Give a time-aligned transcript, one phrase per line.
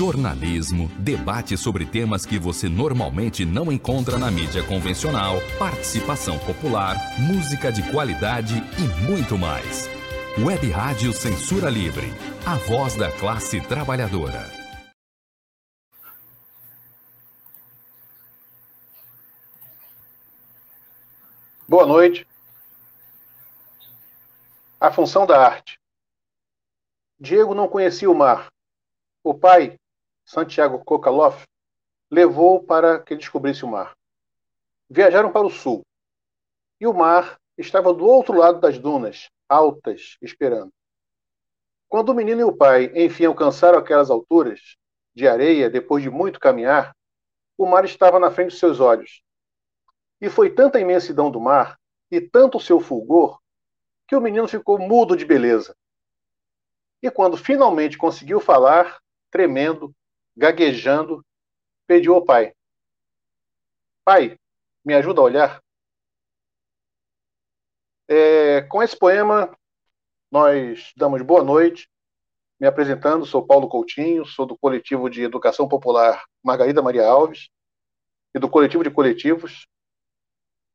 [0.00, 7.70] jornalismo, debate sobre temas que você normalmente não encontra na mídia convencional, participação popular, música
[7.70, 9.90] de qualidade e muito mais.
[10.38, 12.06] Web Rádio Censura Livre,
[12.46, 14.40] a voz da classe trabalhadora.
[21.68, 22.26] Boa noite.
[24.80, 25.78] A função da arte.
[27.20, 28.48] Diego não conhecia o mar.
[29.22, 29.78] O pai,
[30.30, 31.44] Santiago Kokaloff,
[32.08, 33.96] levou-o para que descobrisse o mar.
[34.88, 35.84] Viajaram para o sul.
[36.80, 40.70] E o mar estava do outro lado das dunas, altas, esperando.
[41.88, 44.76] Quando o menino e o pai enfim alcançaram aquelas alturas
[45.12, 46.94] de areia, depois de muito caminhar,
[47.58, 49.24] o mar estava na frente dos seus olhos.
[50.20, 51.76] E foi tanta a imensidão do mar
[52.08, 53.40] e tanto o seu fulgor
[54.06, 55.74] que o menino ficou mudo de beleza.
[57.02, 59.92] E quando finalmente conseguiu falar, tremendo,
[60.36, 61.24] gaguejando,
[61.86, 62.52] pediu ao pai:
[64.04, 64.36] Pai,
[64.84, 65.62] me ajuda a olhar?
[68.08, 69.56] É, com esse poema,
[70.30, 71.88] nós damos boa noite.
[72.58, 77.48] Me apresentando, sou Paulo Coutinho, sou do coletivo de educação popular Margarida Maria Alves
[78.34, 79.66] e do coletivo de coletivos.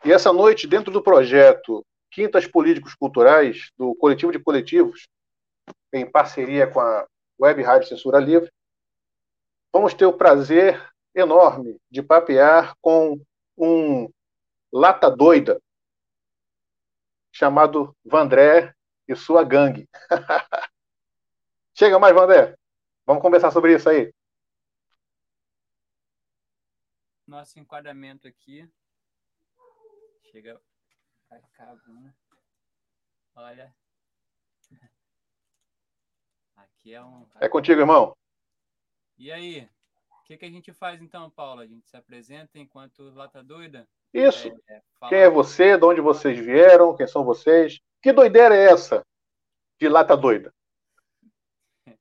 [0.03, 5.07] E essa noite, dentro do projeto Quintas Políticos Culturais, do coletivo de coletivos,
[5.93, 7.05] em parceria com a
[7.39, 8.49] Web Rádio Censura Livre,
[9.75, 13.21] vamos ter o prazer enorme de papear com
[13.57, 14.09] um
[14.71, 15.61] lata doida
[17.29, 18.73] chamado Vandré
[19.05, 19.85] e sua gangue.
[21.77, 22.55] Chega mais, Vandré.
[23.05, 24.13] Vamos conversar sobre isso aí.
[27.27, 28.65] Nosso enquadramento aqui.
[30.31, 30.57] Chega
[31.51, 32.15] cá, né?
[33.35, 33.75] Olha.
[36.55, 37.27] Aqui é um.
[37.41, 38.15] É contigo, irmão.
[39.17, 39.69] E aí?
[40.09, 41.61] O que, que a gente faz então, Paulo?
[41.61, 43.87] A gente se apresenta enquanto Lata Doida?
[44.13, 44.47] Isso.
[44.67, 45.77] É, quem é você?
[45.77, 46.95] De onde vocês vieram?
[46.95, 47.79] Quem são vocês?
[48.01, 49.05] Que doideira é essa
[49.79, 50.53] de Lata Doida?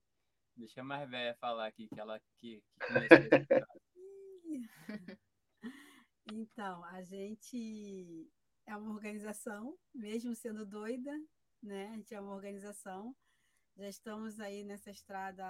[0.57, 2.79] Deixa a mais velha falar aqui, que ela que, que
[6.33, 8.27] Então, a gente
[8.67, 11.13] é uma organização, mesmo sendo doida,
[11.63, 11.89] né?
[11.89, 13.15] A gente é uma organização
[13.77, 15.45] já estamos aí nessa estrada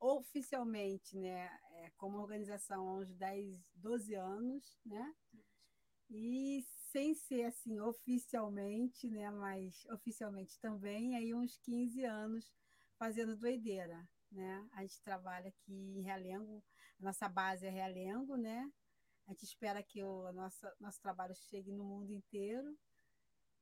[0.00, 5.14] oficialmente, né, é, como organização há uns 10, 12 anos, né?
[6.08, 6.62] E
[6.92, 12.52] sem ser assim oficialmente, né, mas oficialmente também, aí uns 15 anos
[12.98, 14.68] fazendo doideira, né?
[14.72, 16.62] A gente trabalha aqui em Realengo,
[16.98, 18.70] nossa base é Realengo, né?
[19.26, 22.76] A gente espera que o nosso, nosso trabalho chegue no mundo inteiro,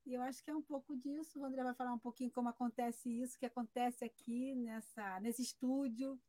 [0.06, 1.40] e eu acho que é um pouco disso.
[1.40, 6.20] O André vai falar um pouquinho como acontece isso, que acontece aqui nessa, nesse estúdio.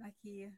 [0.00, 0.52] Aqui.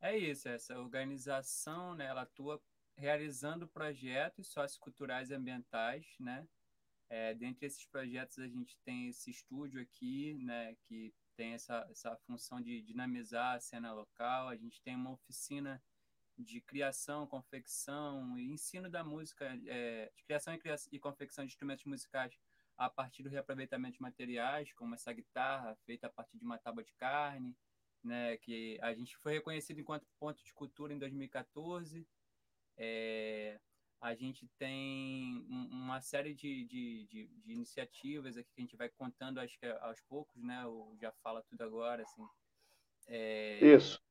[0.00, 2.62] É isso, essa organização, né, ela atua
[2.96, 6.46] realizando projetos socioculturais e ambientais, né?
[7.08, 12.16] É, dentre esses projetos a gente tem esse estúdio aqui, né, que tem essa, essa
[12.26, 14.48] função de dinamizar a cena local.
[14.48, 15.82] A gente tem uma oficina
[16.38, 20.60] de criação, confecção e ensino da música, é, de criação e,
[20.92, 22.36] e confecção de instrumentos musicais
[22.76, 26.82] a partir do reaproveitamento de materiais, como essa guitarra feita a partir de uma tábua
[26.82, 27.56] de carne,
[28.02, 32.06] né, que a gente foi reconhecido enquanto ponto de cultura em 2014.
[32.76, 33.60] É,
[34.00, 38.88] a gente tem uma série de, de, de, de, iniciativas aqui que a gente vai
[38.90, 40.66] contando, acho que aos poucos, né?
[40.66, 42.28] O já fala tudo agora, assim.
[43.06, 44.02] É, Isso.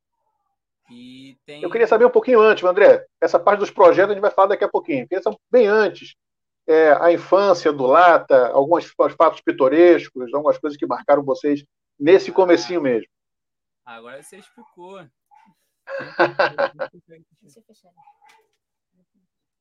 [1.46, 1.62] Tem...
[1.62, 3.06] Eu queria saber um pouquinho antes, André.
[3.20, 5.04] Essa parte dos projetos a gente vai falar daqui a pouquinho.
[5.04, 6.16] Eu queria saber bem antes.
[6.66, 8.86] É, a infância do Lata, alguns
[9.18, 11.66] fatos pitorescos, algumas coisas que marcaram vocês
[12.00, 13.10] nesse ah, comecinho mesmo.
[13.86, 15.06] Agora você explicou.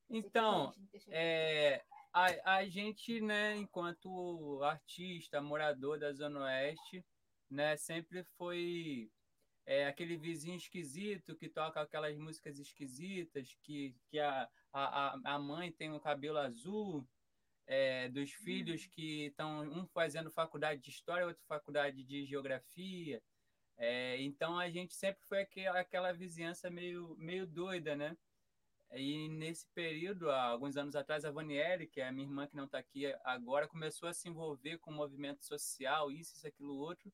[0.09, 0.73] então,
[1.09, 1.81] é,
[2.13, 7.03] a, a gente, né, enquanto artista, morador da Zona Oeste,
[7.51, 9.09] né, sempre foi
[9.65, 15.71] é aquele vizinho esquisito que toca aquelas músicas esquisitas, que, que a, a, a mãe
[15.71, 17.07] tem um cabelo azul,
[17.65, 23.21] é, dos filhos que estão um fazendo faculdade de história, outro faculdade de geografia.
[23.77, 28.17] É, então a gente sempre foi aquela, aquela vizinhança meio, meio doida, né?
[28.91, 32.55] E nesse período, há alguns anos atrás, a Vaniele, que é a minha irmã que
[32.55, 36.75] não está aqui agora, começou a se envolver com o movimento social, isso, isso, aquilo,
[36.75, 37.11] outro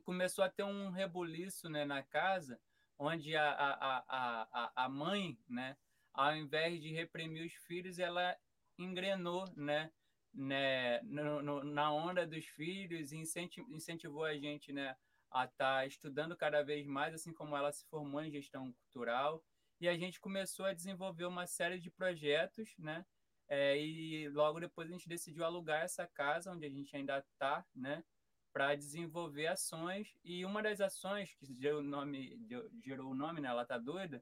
[0.00, 2.60] começou a ter um rebuliço né, na casa,
[2.98, 5.76] onde a, a, a, a mãe, né,
[6.12, 8.36] ao invés de reprimir os filhos, ela
[8.76, 9.90] engrenou né,
[10.32, 14.96] né, no, no, na onda dos filhos e incentivou a gente né,
[15.30, 19.42] a estar tá estudando cada vez mais, assim como ela se formou em gestão cultural.
[19.80, 23.06] E a gente começou a desenvolver uma série de projetos, né?
[23.48, 27.64] É, e logo depois a gente decidiu alugar essa casa, onde a gente ainda está,
[27.74, 28.04] né?
[28.58, 30.16] Para desenvolver ações.
[30.24, 32.36] E uma das ações que gerou o nome,
[32.84, 33.46] gerou o nome, né?
[33.46, 34.20] Ela tá doida,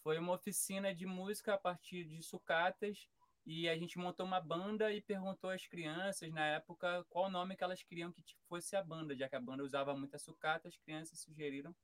[0.00, 3.08] foi uma oficina de música a partir de sucatas
[3.44, 7.64] e a gente montou uma banda e perguntou às crianças na época qual nome que
[7.64, 11.18] elas queriam que fosse a banda, já que a banda usava muita sucata, as crianças
[11.18, 11.74] sugeriram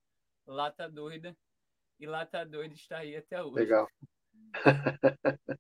[0.46, 1.36] Lata Doida
[1.98, 3.56] e Lata Doida está aí até hoje.
[3.56, 3.88] Legal.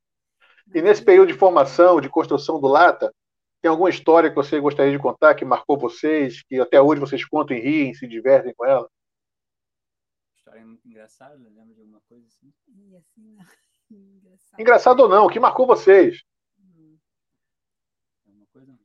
[0.72, 3.12] e nesse período de formação, de construção do Lata,
[3.60, 7.24] tem alguma história que você gostaria de contar que marcou vocês, que até hoje vocês
[7.24, 8.90] contam e riem, se divertem com ela?
[10.34, 12.52] História muito engraçada, lembra de alguma coisa assim?
[12.96, 13.38] Assim.
[13.90, 14.60] Engraçado.
[14.60, 16.22] Engraçado ou não, o que marcou vocês?
[16.58, 16.96] Hum.
[18.24, 18.78] Uma coisa?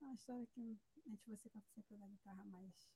[0.00, 0.76] Uma história que
[1.08, 2.90] antes você participou da guitarra mais.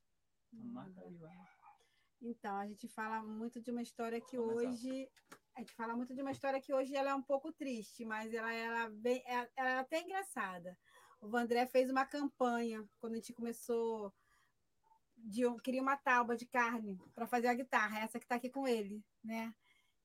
[2.20, 5.08] Então, a gente fala muito de uma história que hoje.
[5.56, 8.32] A gente fala muito de uma história que hoje ela é um pouco triste, mas
[8.34, 10.76] ela, ela, bem, ela, ela é até engraçada.
[11.24, 14.12] O Vandré fez uma campanha quando a gente começou.
[15.16, 18.68] De, queria uma tábua de carne para fazer a guitarra, essa que está aqui com
[18.68, 19.54] ele, né?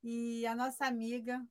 [0.04, 1.45] e a nossa amiga,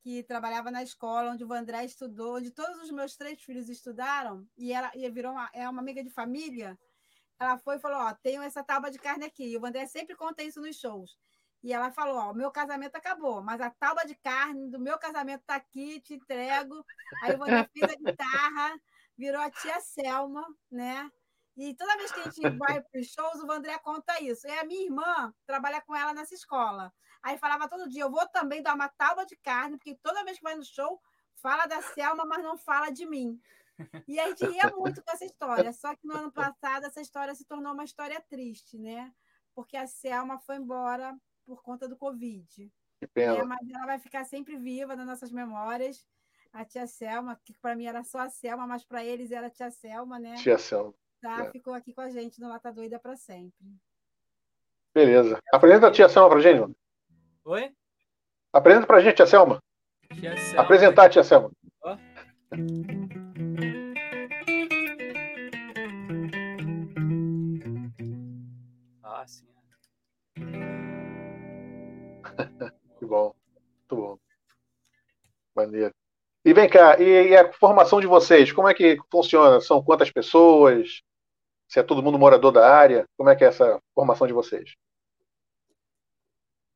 [0.00, 4.46] que trabalhava na escola onde o Vandré estudou, onde todos os meus três filhos estudaram,
[4.56, 6.78] e ela e virou uma, é uma amiga de família,
[7.38, 9.44] ela foi e falou: Ó, tenho essa tábua de carne aqui.
[9.52, 11.16] E o Vandré sempre conta isso nos shows.
[11.62, 15.42] E ela falou: Ó, meu casamento acabou, mas a tábua de carne do meu casamento
[15.46, 16.84] tá aqui, te entrego.
[17.22, 18.80] Aí o Vandré fez a guitarra,
[19.16, 21.10] virou a tia Selma, né?
[21.56, 24.46] E toda vez que a gente vai para os shows, o Vandré conta isso.
[24.46, 26.92] E a minha irmã trabalha com ela nessa escola.
[27.22, 30.36] Aí falava todo dia, eu vou também dar uma tábua de carne, porque toda vez
[30.36, 31.00] que vai no show,
[31.36, 33.40] fala da Selma, mas não fala de mim.
[34.06, 35.72] E a gente ria muito com essa história.
[35.72, 39.12] Só que no ano passado, essa história se tornou uma história triste, né?
[39.54, 42.72] Porque a Selma foi embora por conta do Covid.
[42.98, 43.38] Que pena.
[43.38, 46.06] É, mas ela vai ficar sempre viva nas nossas memórias.
[46.56, 49.50] A tia Selma, que para mim era só a Selma, mas para eles era a
[49.50, 50.36] tia Selma, né?
[50.36, 50.94] Tia Selma.
[51.20, 51.50] Tá, é.
[51.50, 53.52] ficou aqui com a gente no Lata Doida para sempre.
[54.94, 55.38] Beleza.
[55.52, 56.74] Apresenta a tia Selma pra gente.
[57.44, 57.76] Oi?
[58.54, 59.62] Apresenta pra gente, tia Selma.
[60.14, 60.62] Tia Selma.
[60.62, 61.52] Apresentar a tia Selma.
[61.82, 61.98] Oh.
[69.02, 69.46] Ah, sim.
[72.98, 73.34] que bom.
[73.90, 74.18] Muito bom.
[75.54, 75.94] Maneiro.
[76.46, 79.60] E vem cá, e, e, a formação de vocês, como é que funciona?
[79.60, 81.02] São quantas pessoas?
[81.66, 83.04] Se é todo mundo morador da área?
[83.16, 84.76] Como é que é essa formação de vocês?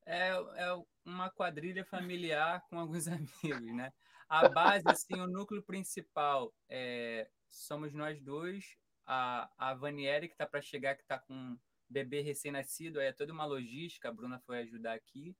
[0.05, 3.93] É, é uma quadrilha familiar com alguns amigos, né?
[4.27, 8.75] A base, assim, o núcleo principal é, somos nós dois,
[9.05, 11.57] a, a Vanieri, que está para chegar, que está com um
[11.89, 15.33] bebê recém-nascido, aí é toda uma logística, a Bruna foi ajudar aqui.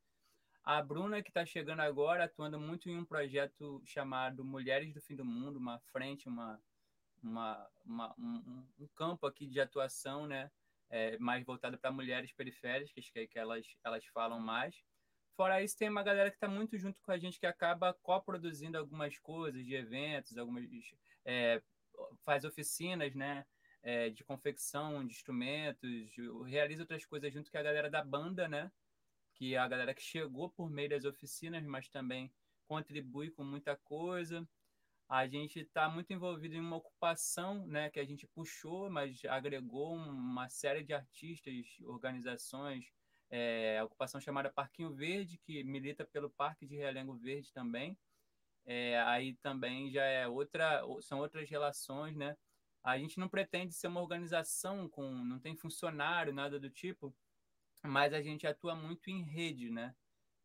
[0.64, 5.16] A Bruna, que está chegando agora, atuando muito em um projeto chamado Mulheres do Fim
[5.16, 6.62] do Mundo, uma frente, uma,
[7.22, 10.52] uma, uma um, um, campo aqui de atuação, né?
[10.90, 14.76] É, mais voltado para mulheres periféricas, que, é que elas, elas falam mais.
[15.36, 18.78] Fora isso, tem uma galera que está muito junto com a gente, que acaba coproduzindo
[18.78, 20.66] algumas coisas de eventos, algumas
[21.26, 21.62] é,
[22.24, 23.46] faz oficinas, né?
[23.84, 26.12] É, de confecção de instrumentos,
[26.46, 28.72] realiza outras coisas junto com a galera da banda, né?
[29.42, 32.32] Que é a galera que chegou por meio das oficinas, mas também
[32.68, 34.48] contribui com muita coisa.
[35.10, 39.96] A gente está muito envolvido em uma ocupação né, que a gente puxou, mas agregou
[39.96, 41.56] uma série de artistas,
[41.86, 42.86] organizações,
[43.32, 47.98] é, a ocupação chamada Parquinho Verde, que milita pelo Parque de Realengo Verde também.
[48.64, 52.38] É, aí também já é outra, são outras relações, né?
[52.84, 57.12] A gente não pretende ser uma organização com, não tem funcionário, nada do tipo,
[57.84, 59.96] mas a gente atua muito em rede, né?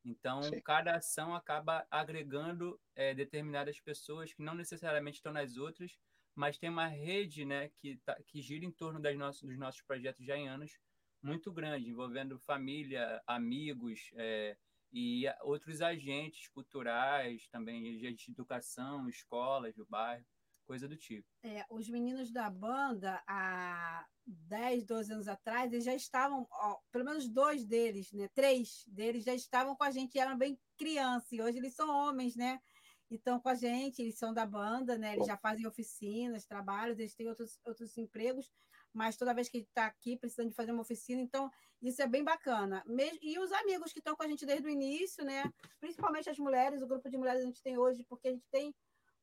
[0.04, 0.60] Então, Sim.
[0.60, 5.98] cada ação acaba agregando é, determinadas pessoas que não necessariamente estão nas outras,
[6.34, 9.82] mas tem uma rede né, que, tá, que gira em torno das nossas, dos nossos
[9.82, 10.78] projetos já em anos
[11.22, 14.56] muito grande, envolvendo família, amigos é,
[14.92, 20.24] e outros agentes culturais, também agentes de educação, escolas do bairro
[20.66, 21.26] coisa do tipo.
[21.42, 27.04] É, os meninos da banda, há 10, 12 anos atrás, eles já estavam, ó, pelo
[27.04, 28.28] menos dois deles, né?
[28.34, 32.34] Três deles já estavam com a gente, eram bem crianças, e hoje eles são homens,
[32.34, 32.60] né?
[33.08, 35.14] Estão com a gente, eles são da banda, né?
[35.14, 38.50] Eles já fazem oficinas, trabalhos, eles têm outros, outros empregos,
[38.92, 42.24] mas toda vez que está aqui precisando de fazer uma oficina, então isso é bem
[42.24, 42.82] bacana.
[43.22, 45.44] E os amigos que estão com a gente desde o início, né?
[45.78, 48.74] Principalmente as mulheres, o grupo de mulheres a gente tem hoje, porque a gente tem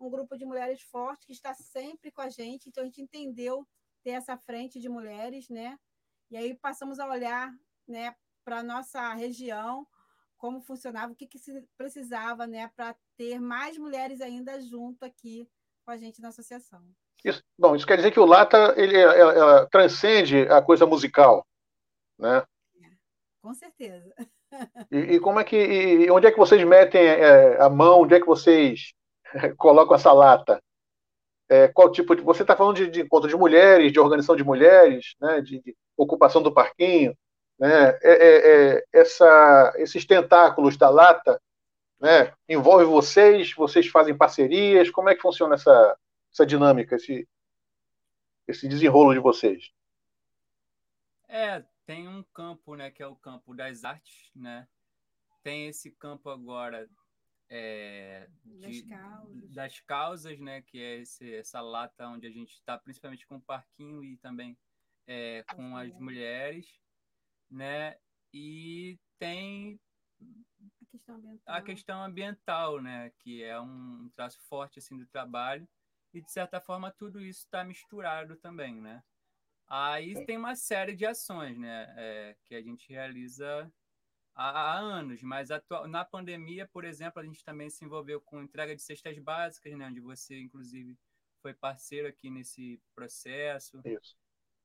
[0.05, 3.65] um grupo de mulheres forte que está sempre com a gente, então a gente entendeu
[4.03, 5.77] ter essa frente de mulheres, né?
[6.29, 7.53] E aí passamos a olhar
[7.87, 9.87] né, para a nossa região,
[10.37, 15.47] como funcionava, o que, que se precisava né, para ter mais mulheres ainda junto aqui
[15.85, 16.83] com a gente na associação.
[17.23, 21.47] Isso, bom, isso quer dizer que o Lata ele, ela, ela transcende a coisa musical,
[22.19, 22.45] né?
[23.41, 24.13] Com certeza.
[24.91, 28.01] E, e como é que, e onde é que vocês metem é, a mão?
[28.01, 28.93] Onde é que vocês
[29.57, 30.61] colocam essa lata?
[31.49, 32.21] É, qual tipo de.
[32.21, 35.75] Você está falando de, de, encontro de mulheres, de organização de mulheres, né, de, de
[35.97, 37.15] ocupação do parquinho,
[37.59, 41.39] né, é, é, é, essa, esses tentáculos da lata
[41.99, 45.97] né, envolve vocês, vocês fazem parcerias, como é que funciona essa,
[46.33, 47.27] essa dinâmica, esse,
[48.47, 49.71] esse desenrolo de vocês?
[51.29, 54.67] É, tem um campo, né, que é o campo das artes, né?
[55.43, 56.87] Tem esse campo agora
[57.55, 59.51] é, de, das, causas.
[59.51, 60.61] das causas, né?
[60.63, 64.57] Que é esse, essa lata onde a gente está, principalmente com o parquinho e também
[65.05, 66.79] é, com as mulheres,
[67.51, 67.95] né?
[68.33, 69.79] E tem
[70.19, 73.11] a questão ambiental, a questão ambiental né?
[73.19, 75.69] Que é um traço forte assim do trabalho
[76.11, 79.03] e de certa forma tudo isso está misturado também, né?
[79.67, 81.93] Aí tem uma série de ações, né?
[81.97, 83.71] É, que a gente realiza
[84.35, 88.41] há, há anos, mas atual, na pandemia, por exemplo, a gente também se envolveu com
[88.41, 90.97] entrega de cestas básicas, né, onde você, inclusive,
[91.41, 93.81] foi parceiro aqui nesse processo.
[93.85, 94.17] Isso.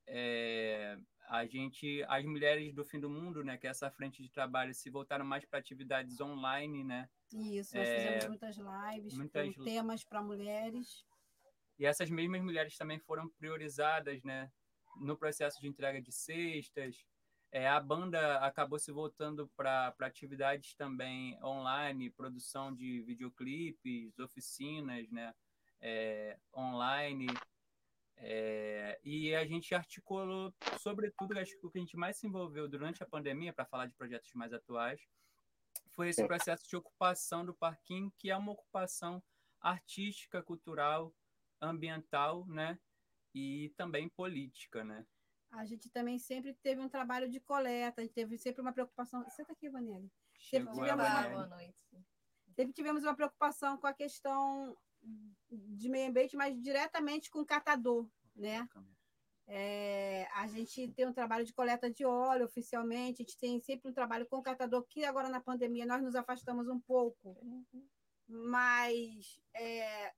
[0.07, 0.97] É,
[1.27, 4.73] a gente, as mulheres do fim do mundo, né, que é essa frente de trabalho,
[4.73, 7.07] se voltaram mais para atividades online, né?
[7.31, 9.55] Isso, nós é, fizemos muitas lives muitas...
[9.55, 11.05] com temas para mulheres.
[11.77, 14.51] E essas mesmas mulheres também foram priorizadas, né,
[14.97, 17.05] no processo de entrega de cestas,
[17.51, 25.33] é, a banda acabou se voltando para atividades também online, produção de videoclipes, oficinas, né?
[25.81, 27.27] É, online.
[28.17, 32.67] É, e a gente articulou, sobretudo, acho que o que a gente mais se envolveu
[32.67, 35.01] durante a pandemia, para falar de projetos mais atuais,
[35.91, 39.23] foi esse processo de ocupação do parquinho, que é uma ocupação
[39.59, 41.13] artística, cultural,
[41.59, 42.77] ambiental, né?
[43.33, 45.05] E também política, né?
[45.51, 49.27] A gente também sempre teve um trabalho de coleta, a gente teve sempre uma preocupação.
[49.29, 50.11] Senta aqui, Vanelli.
[50.37, 50.95] Tivemos, uma...
[50.95, 51.75] Boa noite.
[52.55, 54.77] sempre tivemos uma preocupação com a questão
[55.49, 58.67] de meio ambiente, mas diretamente com o catador, né?
[59.51, 63.89] É, a gente tem um trabalho de coleta de óleo oficialmente, a gente tem sempre
[63.89, 67.35] um trabalho com o catador, que agora na pandemia nós nos afastamos um pouco,
[68.27, 70.13] mas é,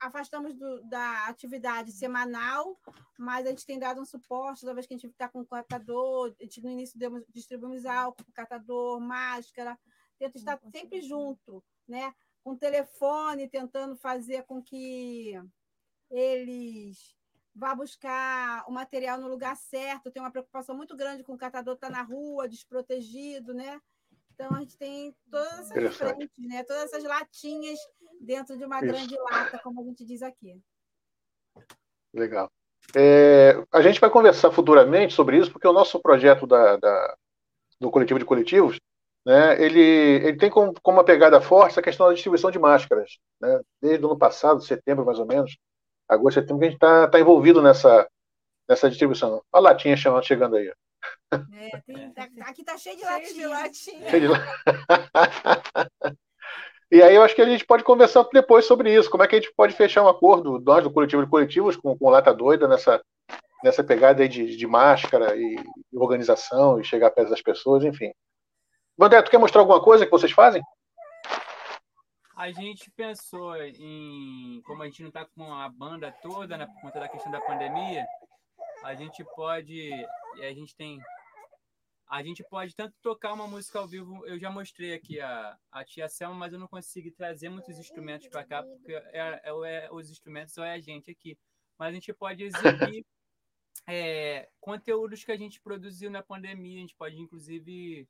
[0.00, 2.78] afastamos do, da atividade semanal,
[3.18, 5.46] mas a gente tem dado um suporte toda vez que a gente está com o
[5.46, 6.34] catador.
[6.40, 9.78] A gente, no início demos, distribuímos álcool para o catador, máscara,
[10.18, 12.14] tenta estar sempre junto, né?
[12.48, 15.34] com telefone, tentando fazer com que
[16.10, 17.14] eles
[17.54, 20.10] vá buscar o material no lugar certo.
[20.10, 23.80] Tem uma preocupação muito grande com o catador estar tá na rua, desprotegido, né?
[24.38, 26.62] Então a gente tem todas essas frentes, né?
[26.62, 27.76] Todas essas latinhas
[28.20, 28.86] dentro de uma Isso.
[28.86, 30.56] grande lata, como a gente diz aqui.
[32.14, 32.48] Legal.
[32.96, 37.16] É, a gente vai conversar futuramente sobre isso, porque o nosso projeto da, da
[37.80, 38.78] do coletivo de coletivos,
[39.26, 43.18] né, ele, ele tem como, como uma pegada forte a questão da distribuição de máscaras.
[43.40, 43.60] Né?
[43.82, 45.58] Desde o ano passado, setembro mais ou menos,
[46.08, 48.08] agosto, setembro, que a gente está tá envolvido nessa,
[48.68, 49.42] nessa distribuição.
[49.52, 50.72] A latinha chegando aí.
[51.30, 53.28] É, tem, tá, aqui tá cheio de latinha.
[53.28, 54.10] Cheio de latinha.
[54.10, 56.18] Cheio de...
[56.90, 59.10] e aí eu acho que a gente pode conversar depois sobre isso.
[59.10, 61.96] Como é que a gente pode fechar um acordo, nós do coletivo de coletivos, com,
[61.96, 63.02] com o Lata Doida, nessa,
[63.62, 65.56] nessa pegada aí de, de máscara e,
[65.92, 68.12] e organização e chegar perto das pessoas, enfim.
[69.00, 70.62] André, tu quer mostrar alguma coisa que vocês fazem?
[72.36, 76.80] A gente pensou em, como a gente não está com a banda toda, né, por
[76.80, 78.06] conta da questão da pandemia,
[78.84, 79.90] a gente pode,
[80.40, 81.00] a gente tem,
[82.08, 84.26] a gente pode tanto tocar uma música ao vivo.
[84.26, 88.28] Eu já mostrei aqui a, a tia Selma, mas eu não consigo trazer muitos instrumentos
[88.28, 91.38] para cá porque é, é, é, os instrumentos ou é a gente aqui.
[91.78, 93.04] Mas a gente pode exibir
[93.86, 96.78] é, conteúdos que a gente produziu na pandemia.
[96.78, 98.08] A gente pode inclusive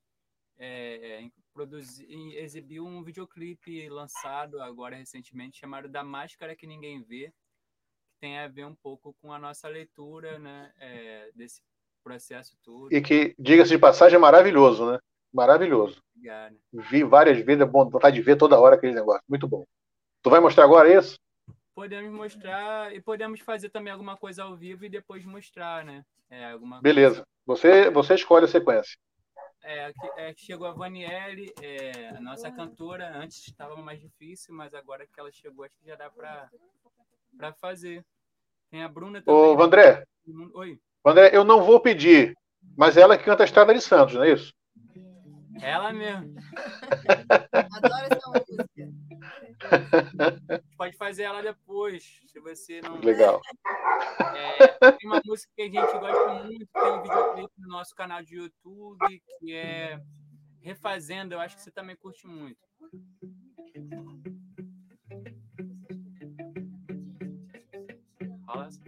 [0.57, 7.33] é, produzir, exibir um videoclipe lançado agora recentemente chamado Da Máscara que Ninguém Vê
[8.21, 11.63] tem a ver um pouco com a nossa leitura né, é, desse
[12.09, 12.93] processo todo.
[12.93, 14.99] E que, diga-se de passagem, é maravilhoso, né?
[15.33, 16.03] Maravilhoso.
[16.17, 16.57] Obrigado.
[16.73, 19.23] Vi várias vezes, é bom vontade de ver toda hora aquele negócio.
[19.29, 19.65] Muito bom.
[20.23, 21.19] Tu vai mostrar agora isso?
[21.75, 26.05] Podemos mostrar e podemos fazer também alguma coisa ao vivo e depois mostrar, né?
[26.31, 27.25] É, alguma Beleza.
[27.47, 28.99] Você, você escolhe a sequência.
[29.63, 33.17] É, é, chegou a Vanielle, é, a nossa cantora.
[33.17, 38.05] Antes estava mais difícil, mas agora que ela chegou, acho que já dá para fazer.
[38.71, 39.41] Tem a Bruna também.
[39.41, 40.05] Ô, Vandré.
[40.55, 40.81] Oi.
[41.05, 42.35] Vandré, eu não vou pedir
[42.77, 44.53] Mas ela que canta a Estrada de Santos, não é isso?
[45.61, 46.35] Ela mesmo.
[47.53, 48.69] Adoro essa música.
[50.77, 52.99] Pode fazer ela depois, se você não.
[53.03, 53.41] Legal.
[54.37, 58.23] É, tem uma música que a gente gosta muito, tem um videoclipe no nosso canal
[58.23, 60.01] de YouTube, que é
[60.61, 62.59] Refazendo, eu acho que você também curte muito.
[68.45, 68.88] Fala assim.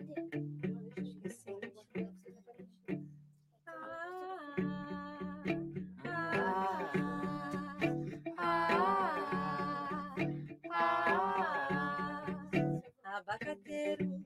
[13.50, 14.22] Abacateiro,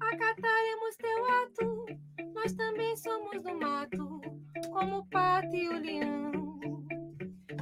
[0.00, 1.86] acataremos teu ato,
[2.34, 4.20] nós também somos do mato,
[4.72, 6.58] como o pato e o leão.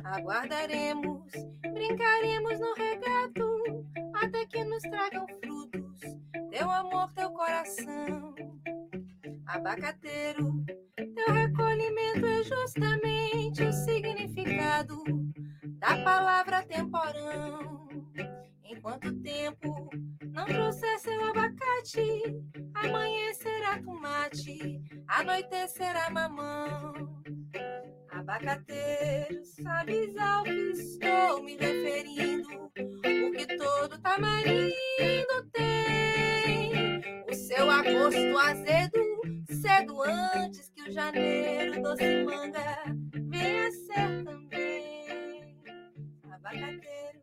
[0.04, 1.30] Aguardaremos,
[1.70, 6.00] brincaremos no regato, até que nos tragam frutos,
[6.50, 8.34] teu amor, teu coração.
[9.44, 10.64] Abacateiro,
[10.96, 15.04] teu recolhimento é justamente o significado
[15.78, 17.86] da palavra temporão.
[18.64, 19.90] Enquanto tempo
[20.52, 22.42] trouxer seu abacate,
[22.74, 26.92] amanhecerá tomate, anoitecerá mamão.
[28.10, 32.70] Abacateiro, sabes ao que estou me referindo,
[33.02, 39.00] porque todo tamarindo tem o seu agosto azedo,
[39.50, 42.84] cedo antes que o janeiro doce manga
[43.30, 45.56] venha ser também.
[46.30, 47.22] Abacateiro,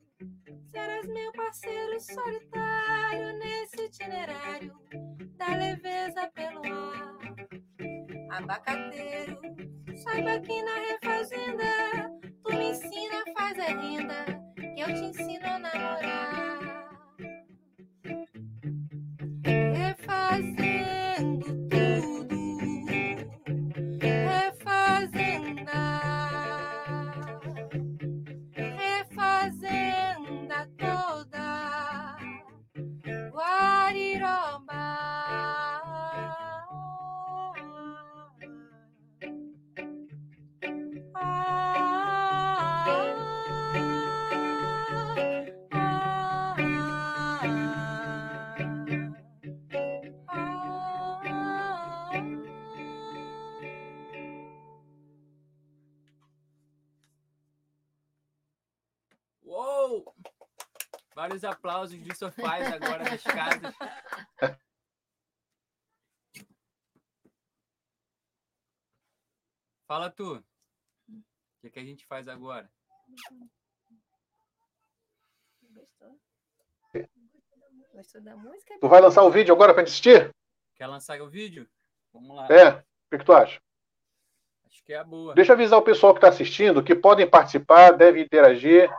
[0.71, 4.73] serás meu parceiro solitário nesse itinerário
[5.37, 7.17] da leveza pelo ar.
[8.31, 9.39] Abacateiro,
[10.03, 12.09] saiba que na refazenda
[12.43, 16.89] tu me ensina, a renda, que eu te ensino a namorar.
[19.73, 22.35] Refazendo tudo,
[23.99, 26.08] refazenda
[61.29, 63.75] Vários aplausos dos sofás agora das casas.
[69.87, 70.37] Fala tu.
[70.37, 70.43] O
[71.61, 72.67] que, que a gente faz agora?
[75.69, 76.19] Gostou?
[77.93, 78.79] Gostou da música?
[78.79, 80.35] Tu vai lançar o vídeo agora pra gente assistir?
[80.73, 81.69] Quer lançar o vídeo?
[82.11, 82.47] Vamos lá.
[82.47, 82.69] É.
[82.71, 83.61] O que, que tu acha?
[84.65, 85.35] Acho que é a boa.
[85.35, 88.89] Deixa eu avisar o pessoal que está assistindo que podem participar, devem interagir.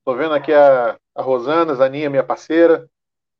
[0.00, 2.88] Estou vendo aqui a, a Rosana, Zaninha, minha parceira.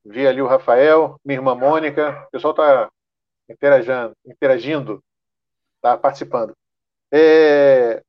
[0.05, 2.25] Vi ali o Rafael, minha irmã Mônica.
[2.29, 2.91] O pessoal está
[3.49, 5.05] interagindo, interagindo,
[5.83, 6.57] tá participando.
[7.13, 8.03] É...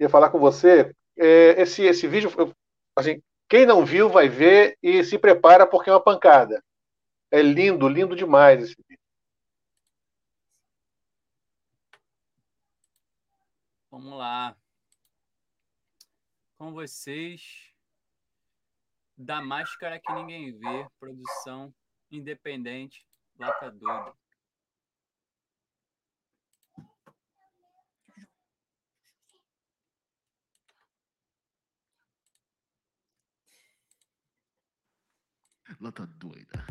[0.00, 0.94] Ia falar com você.
[1.16, 2.30] é, esse, esse vídeo,
[2.96, 6.62] assim, quem não viu vai ver e se prepara porque é uma pancada.
[7.30, 9.02] É lindo, lindo demais esse vídeo.
[13.90, 14.56] Vamos lá.
[16.62, 17.74] Com vocês,
[19.18, 21.74] da máscara que ninguém vê, produção
[22.08, 23.04] independente,
[23.36, 24.16] Lata Doido.
[35.80, 36.64] Lata doida.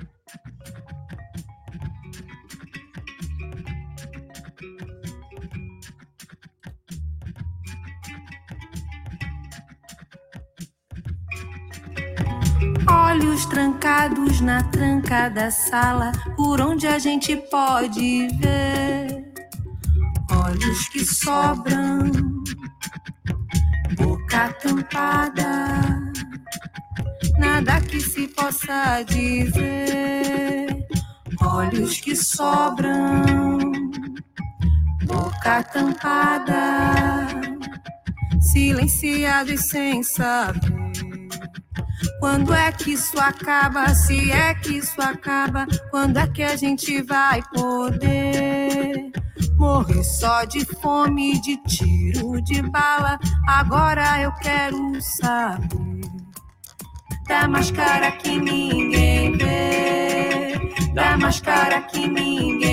[12.91, 19.32] Olhos trancados na tranca da sala, por onde a gente pode ver.
[20.30, 22.12] Olhos que sobram,
[23.95, 26.01] boca tampada,
[27.38, 30.67] nada que se possa dizer.
[31.41, 33.58] Olhos que sobram,
[35.06, 37.27] boca tampada,
[38.41, 41.11] silenciados sem saber.
[42.19, 43.93] Quando é que isso acaba?
[43.93, 49.11] Se é que isso acaba, quando é que a gente vai poder
[49.57, 53.19] morrer só de fome, de tiro, de bala?
[53.47, 56.01] Agora eu quero saber
[57.27, 62.70] da máscara que ninguém vê, da máscara que ninguém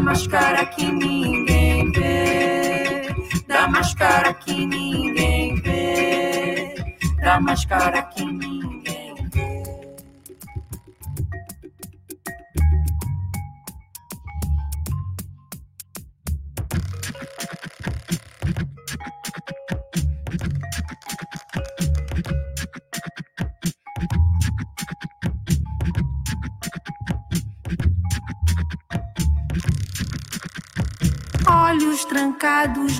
[0.00, 3.14] máscara que ninguém vê,
[3.46, 6.74] da máscara que ninguém vê,
[7.22, 8.45] da máscara que ninguém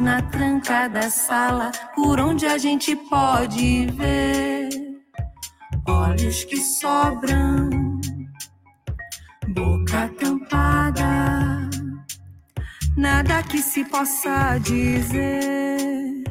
[0.01, 4.69] na tranca da sala, por onde a gente pode ver.
[5.89, 7.69] Olhos que sobram,
[9.49, 11.69] boca tampada,
[12.97, 16.23] nada que se possa dizer.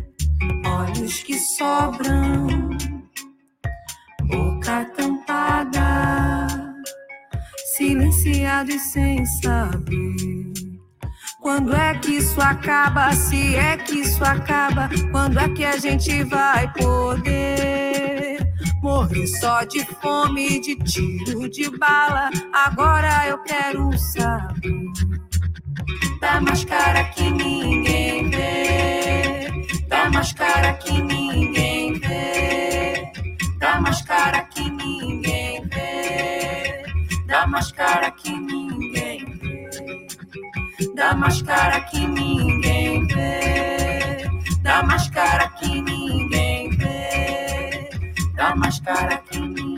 [0.66, 2.48] Olhos que sobram,
[4.30, 6.48] boca tampada,
[7.76, 10.55] silenciado e sem saber.
[11.46, 13.12] Quando é que isso acaba?
[13.12, 19.86] Se é que isso acaba, quando é que a gente vai poder morrer só de
[20.02, 22.32] fome, de tiro de bala?
[22.52, 24.92] Agora eu quero saber.
[26.20, 33.12] Da máscara que ninguém vê, da máscara que ninguém vê,
[33.60, 36.86] da máscara que ninguém vê,
[37.28, 39.35] da máscara que ninguém vê
[40.96, 44.30] da máscara que ninguém vê,
[44.62, 47.90] da máscara que ninguém vê,
[48.36, 49.75] da máscara que ninguém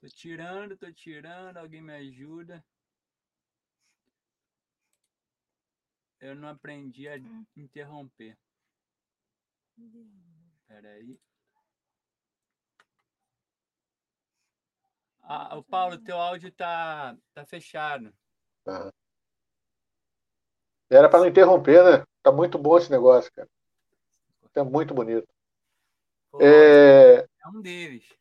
[0.00, 2.64] Tô tirando, tô tirando, alguém me ajuda.
[6.18, 7.18] Eu não aprendi a
[7.54, 8.36] interromper.
[10.66, 11.20] Peraí.
[15.22, 18.12] Ah, o Paulo, teu áudio tá, tá fechado.
[18.64, 18.90] Tá.
[20.90, 22.04] Era para não interromper, né?
[22.22, 23.48] Tá muito bom esse negócio, cara.
[24.52, 25.28] Tá muito bonito.
[26.30, 28.19] Pô, É, é um deles.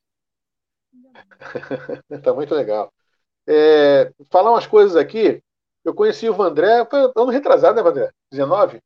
[2.24, 2.92] tá muito legal.
[3.48, 5.42] É, falar umas coisas aqui.
[5.86, 8.12] Eu conheci o Vandré, foi ano retrasado, né, Vandré?
[8.32, 8.82] 19?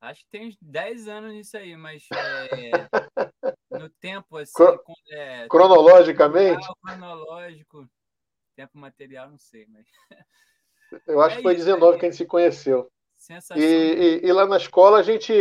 [0.00, 2.88] Acho que tem uns 10 anos nisso aí, mas é,
[3.72, 7.90] no tempo, assim, Cro- é, Cronologicamente, tempo cronológico,
[8.56, 9.86] tempo material, não sei, mas
[11.06, 12.88] eu acho é que foi isso, 19 é que a gente se conheceu.
[13.54, 15.32] E, e- e lá na escola a gente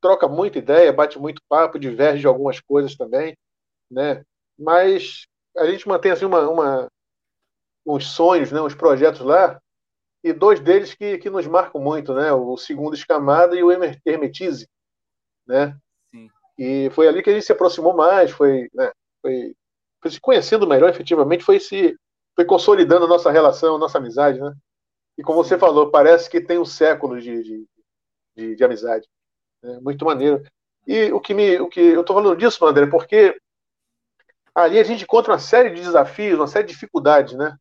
[0.00, 3.36] troca muita ideia, bate muito papo, diverge de algumas coisas também,
[3.90, 4.24] né?
[4.58, 5.26] Mas
[5.58, 6.88] a gente mantém assim uma, uma-
[7.86, 8.60] uns sonhos, né?
[8.60, 9.60] Uns projetos lá,
[10.24, 12.32] e dois deles que, que nos marcam muito, né?
[12.32, 14.68] O segundo Escamada e o Herme- Hermetise,
[15.46, 15.76] né?
[16.12, 16.30] sim.
[16.58, 18.92] E foi ali que a gente se aproximou mais, foi, né?
[19.22, 19.54] Foi,
[20.02, 21.96] foi se conhecendo melhor, efetivamente, foi se
[22.36, 24.52] foi consolidando a nossa relação, a nossa amizade, né?
[25.18, 27.66] E como você falou, parece que tem um século de, de,
[28.36, 29.08] de, de amizade.
[29.62, 29.80] né?
[29.82, 30.42] Muito maneiro.
[30.86, 33.36] E o que me, o que eu estou falando disso, André, porque
[34.54, 37.56] ali a gente encontra uma série de desafios, uma série de dificuldades, né?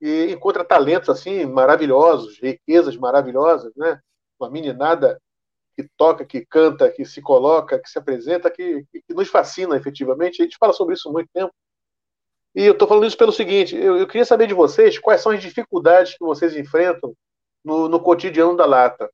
[0.00, 4.00] E encontra talentos assim maravilhosos, riquezas maravilhosas, né?
[4.38, 5.20] Uma meninada
[5.76, 10.40] que toca, que canta, que se coloca, que se apresenta, que, que nos fascina efetivamente.
[10.40, 11.52] A gente fala sobre isso há muito tempo.
[12.54, 15.32] E eu estou falando isso pelo seguinte: eu, eu queria saber de vocês quais são
[15.32, 17.14] as dificuldades que vocês enfrentam
[17.64, 19.10] no, no cotidiano da Lata.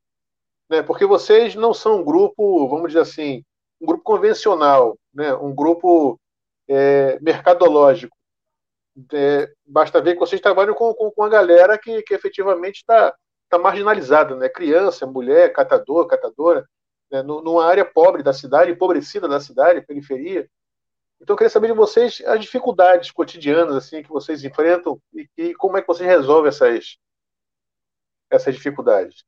[0.71, 0.83] Né?
[0.83, 3.45] Porque vocês não são um grupo, vamos dizer assim,
[3.81, 5.35] um grupo convencional, né?
[5.35, 6.19] um grupo
[6.69, 8.17] é, mercadológico.
[9.13, 13.15] É, basta ver que vocês trabalham com, com, com a galera que, que efetivamente está
[13.49, 14.49] tá marginalizada, né?
[14.49, 16.67] criança, mulher, catador, catadora,
[17.11, 17.23] né?
[17.23, 20.49] numa área pobre da cidade, empobrecida da cidade, periferia.
[21.21, 25.55] Então eu queria saber de vocês as dificuldades cotidianas assim que vocês enfrentam e, e
[25.55, 26.99] como é que vocês resolvem essas
[28.31, 29.25] essas dificuldades.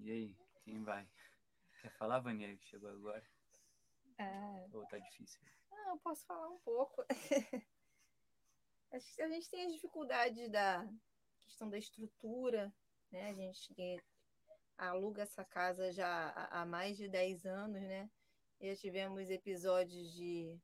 [0.00, 1.06] E aí, quem vai?
[1.80, 3.22] Quer falar, Vania, que chegou agora?
[4.18, 4.66] É...
[4.72, 5.40] Ou tá difícil?
[5.70, 7.04] Não, eu posso falar um pouco.
[8.90, 10.86] a gente tem as dificuldades da
[11.44, 12.72] questão da estrutura,
[13.10, 13.30] né?
[13.30, 14.02] A gente
[14.76, 18.10] aluga essa casa já há mais de 10 anos, né?
[18.60, 20.58] E já tivemos episódios de,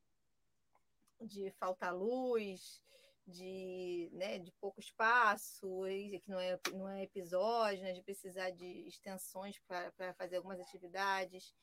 [1.21, 2.83] de falta luz,
[3.27, 5.85] de, né, de pouco espaço,
[6.23, 11.55] que não é, não é episódio, né, de precisar de extensões para fazer algumas atividades,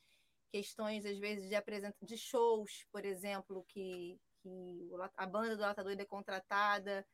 [0.52, 5.96] questões, às vezes, de, apresenta de shows, por exemplo, que, que a banda do Latador
[5.98, 7.06] é contratada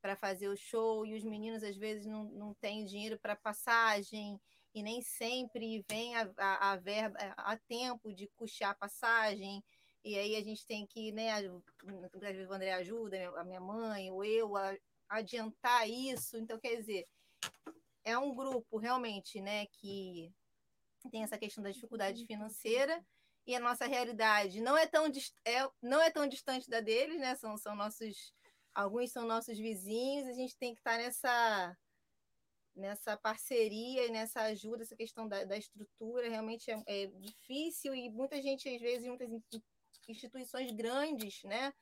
[0.00, 4.40] para fazer o show e os meninos, às vezes, não, não têm dinheiro para passagem
[4.74, 9.62] e nem sempre vem a, a, a verba a tempo de custear a passagem
[10.04, 14.10] e aí a gente tem que, né, às vezes o André ajuda, a minha mãe,
[14.10, 14.76] ou eu, a
[15.08, 16.36] adiantar isso.
[16.36, 17.06] Então, quer dizer,
[18.04, 20.30] é um grupo realmente, né, que
[21.10, 23.04] tem essa questão da dificuldade financeira
[23.46, 25.06] e a nossa realidade não é tão,
[25.44, 27.34] é, não é tão distante da deles, né?
[27.34, 28.32] São, são nossos,
[28.74, 31.76] alguns são nossos vizinhos, a gente tem que estar nessa
[32.76, 38.10] nessa parceria e nessa ajuda, essa questão da, da estrutura realmente é, é, difícil e
[38.10, 39.30] muita gente, às vezes, muitas
[40.08, 41.72] instituições grandes, né?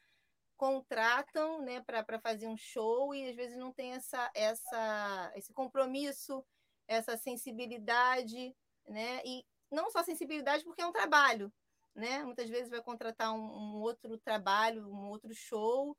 [0.62, 6.44] contratam né, para fazer um show e às vezes não tem essa, essa, esse compromisso,
[6.86, 8.54] essa sensibilidade,
[8.88, 9.20] né?
[9.24, 11.52] E não só sensibilidade, porque é um trabalho,
[11.94, 12.22] né?
[12.24, 15.96] Muitas vezes vai contratar um, um outro trabalho, um outro show,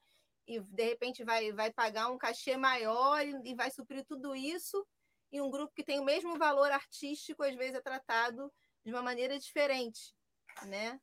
[0.47, 4.85] e de repente vai, vai pagar um cachê maior e, e vai suprir tudo isso,
[5.31, 8.51] e um grupo que tem o mesmo valor artístico, às vezes é tratado
[8.85, 10.13] de uma maneira diferente,
[10.65, 10.99] né?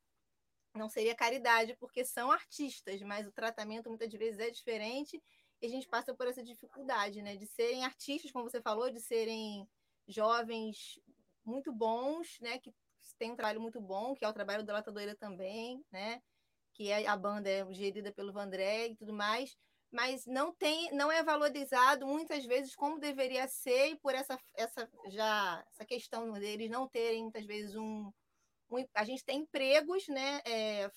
[0.75, 5.21] não seria caridade, porque são artistas, mas o tratamento muitas vezes é diferente
[5.61, 7.37] e a gente passa por essa dificuldade, né?
[7.37, 9.69] De serem artistas, como você falou, de serem
[10.07, 10.99] jovens
[11.45, 12.59] muito bons, né?
[12.59, 12.73] Que
[13.19, 16.23] tem um trabalho muito bom, que é o trabalho do Latadoira também, né?
[16.75, 19.57] Que é, a banda é gerida pelo Vandré e tudo mais,
[19.91, 24.89] mas não tem, não é valorizado muitas vezes como deveria ser e por essa, essa
[25.09, 28.13] já essa questão deles não terem muitas vezes um
[28.71, 30.41] um, a gente tem empregos, né?
[30.47, 30.91] É,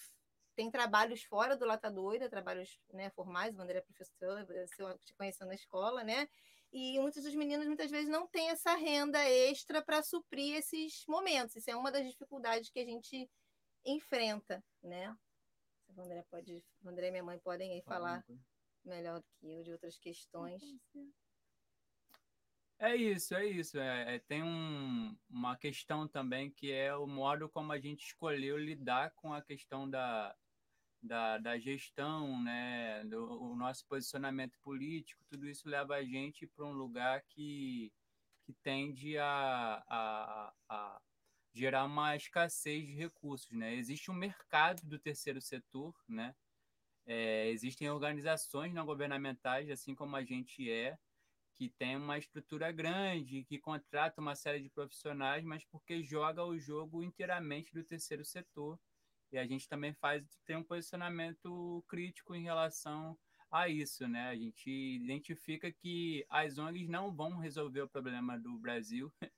[0.55, 4.45] tem trabalhos fora do Lata Doida, trabalhos né, formais, o André é professor,
[4.77, 6.27] eu te conhecendo na escola, né?
[6.73, 11.55] E muitos dos meninos muitas vezes não têm essa renda extra para suprir esses momentos.
[11.55, 13.29] Isso é uma das dificuldades que a gente
[13.85, 15.15] enfrenta, né?
[15.95, 18.25] O André pode, o André e minha mãe podem aí falar
[18.83, 20.63] melhor do que eu de outras questões.
[22.79, 23.77] É isso, é isso.
[23.77, 28.57] É, é, tem um, uma questão também que é o modo como a gente escolheu
[28.57, 30.35] lidar com a questão da,
[31.03, 33.03] da, da gestão, né?
[33.03, 37.91] Do, o nosso posicionamento político, tudo isso leva a gente para um lugar que,
[38.45, 41.01] que tende a, a, a
[41.53, 43.75] gerar uma escassez de recursos, né?
[43.75, 46.33] Existe um mercado do terceiro setor, né?
[47.05, 50.97] É, existem organizações não governamentais, assim como a gente é,
[51.53, 56.57] que tem uma estrutura grande, que contrata uma série de profissionais, mas porque joga o
[56.57, 58.79] jogo inteiramente do terceiro setor.
[59.33, 63.17] E a gente também faz tem um posicionamento crítico em relação
[63.51, 64.29] a isso, né?
[64.29, 69.11] A gente identifica que as ONGs não vão resolver o problema do Brasil.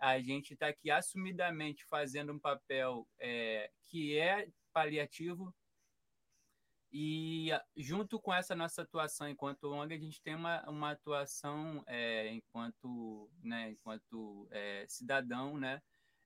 [0.00, 5.52] A gente está aqui assumidamente fazendo um papel é, que é paliativo,
[6.90, 12.32] e junto com essa nossa atuação enquanto ONG, a gente tem uma, uma atuação é,
[12.32, 15.82] enquanto, né, enquanto é, cidadão, né,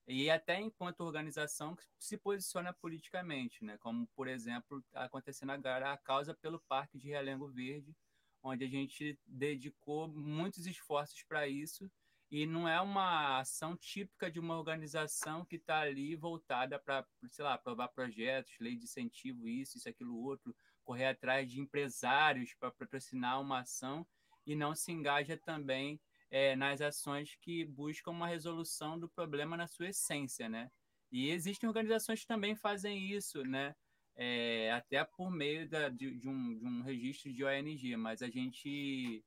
[0.07, 5.97] e até enquanto organização que se posiciona politicamente, né, como, por exemplo, acontecendo agora a
[5.97, 7.95] causa pelo Parque de Realengo Verde,
[8.41, 11.89] onde a gente dedicou muitos esforços para isso,
[12.29, 17.45] e não é uma ação típica de uma organização que está ali voltada para, sei
[17.45, 22.71] lá, aprovar projetos, lei de incentivo, isso, isso, aquilo, outro, correr atrás de empresários para
[22.71, 24.05] patrocinar uma ação.
[24.47, 26.01] E não se engaja também
[26.33, 30.71] é, nas ações que buscam uma resolução do problema na sua essência, né?
[31.11, 33.75] E existem organizações que também fazem isso, né?
[34.15, 38.29] É, até por meio da, de, de, um, de um registro de ONG, mas a
[38.29, 39.23] gente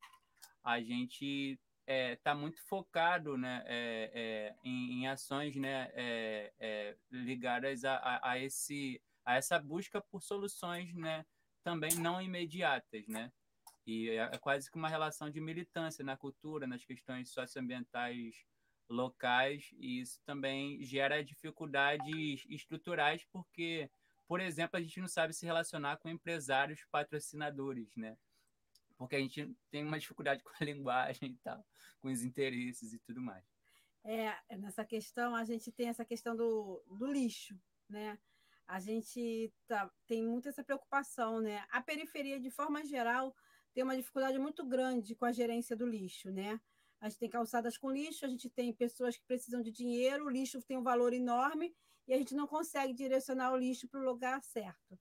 [0.64, 6.52] a gente está é, tá muito focado né, é, é, em, em, ações né, é,
[6.58, 11.24] é, ligadas a, a, a, esse, a essa busca por soluções né,
[11.62, 13.06] também não imediatas.
[13.06, 13.30] Né?
[13.86, 18.44] E é, é quase que uma relação de militância na cultura, nas questões socioambientais
[18.88, 23.90] locais, e isso também gera dificuldades estruturais, porque,
[24.28, 28.16] por exemplo, a gente não sabe se relacionar com empresários patrocinadores, né?
[28.96, 31.64] porque a gente tem uma dificuldade com a linguagem e tal,
[32.00, 33.44] com os interesses e tudo mais.
[34.04, 38.18] É, nessa questão, a gente tem essa questão do, do lixo, né?
[38.66, 41.64] A gente tá, tem muito essa preocupação, né?
[41.70, 43.34] A periferia, de forma geral,
[43.76, 46.58] tem uma dificuldade muito grande com a gerência do lixo, né?
[46.98, 50.30] A gente tem calçadas com lixo, a gente tem pessoas que precisam de dinheiro, o
[50.30, 51.76] lixo tem um valor enorme
[52.08, 54.98] e a gente não consegue direcionar o lixo para o lugar certo.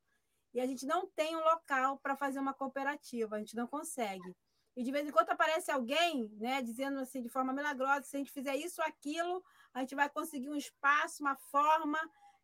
[0.54, 4.36] E a gente não tem um local para fazer uma cooperativa, a gente não consegue.
[4.76, 8.20] E de vez em quando aparece alguém, né, dizendo assim de forma milagrosa, se a
[8.20, 9.42] gente fizer isso aquilo,
[9.74, 12.00] a gente vai conseguir um espaço, uma forma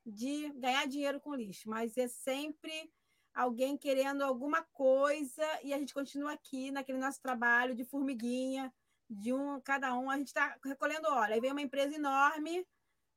[0.06, 1.70] de ganhar dinheiro com lixo.
[1.70, 2.90] Mas é sempre
[3.34, 8.74] alguém querendo alguma coisa e a gente continua aqui naquele nosso trabalho de formiguinha,
[9.10, 11.34] de um cada um, a gente está recolhendo óleo.
[11.34, 12.66] Aí vem uma empresa enorme,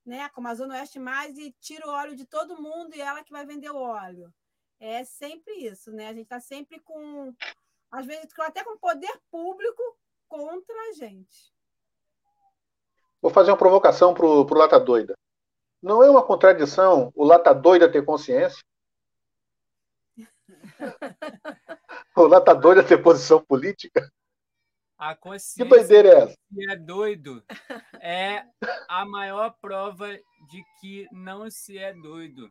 [0.04, 3.22] né, como a Zona Oeste Mais, e tira o óleo de todo mundo e ela
[3.22, 4.32] que vai vender o óleo.
[4.78, 6.08] É sempre isso, né?
[6.08, 7.32] A gente está sempre com,
[7.90, 9.82] às vezes, até com poder público
[10.28, 11.54] contra a gente.
[13.22, 15.14] Vou fazer uma provocação para o Lata Doida.
[15.80, 18.62] Não é uma contradição o Lata Doida ter consciência?
[22.16, 24.10] O Lata Doida ter posição política?
[24.96, 26.36] A consciência que doideira é essa?
[26.54, 27.44] que é doido
[28.00, 28.44] é
[28.88, 32.50] a maior prova de que não se é doido.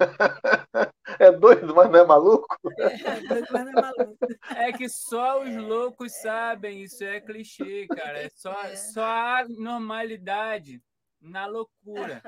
[1.20, 2.46] É doido, mas não é maluco?
[2.78, 4.18] É, doido, mas não é maluco.
[4.56, 8.18] É que só os loucos sabem, isso é clichê, cara.
[8.18, 10.82] É só, só há normalidade
[11.20, 12.22] na loucura.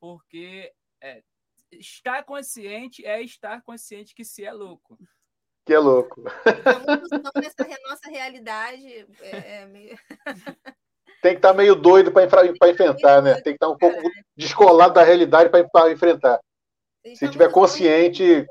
[0.00, 1.22] Porque é,
[1.72, 4.98] estar consciente é estar consciente que se é louco.
[5.64, 6.22] Que é louco.
[6.24, 9.98] A nessa nossa realidade é, é meio...
[11.22, 13.34] Tem que estar meio doido para enfrentar, né?
[13.34, 14.00] Tem que estar um pouco
[14.34, 16.40] descolado da realidade para enfrentar.
[17.14, 18.46] Se tiver consciente.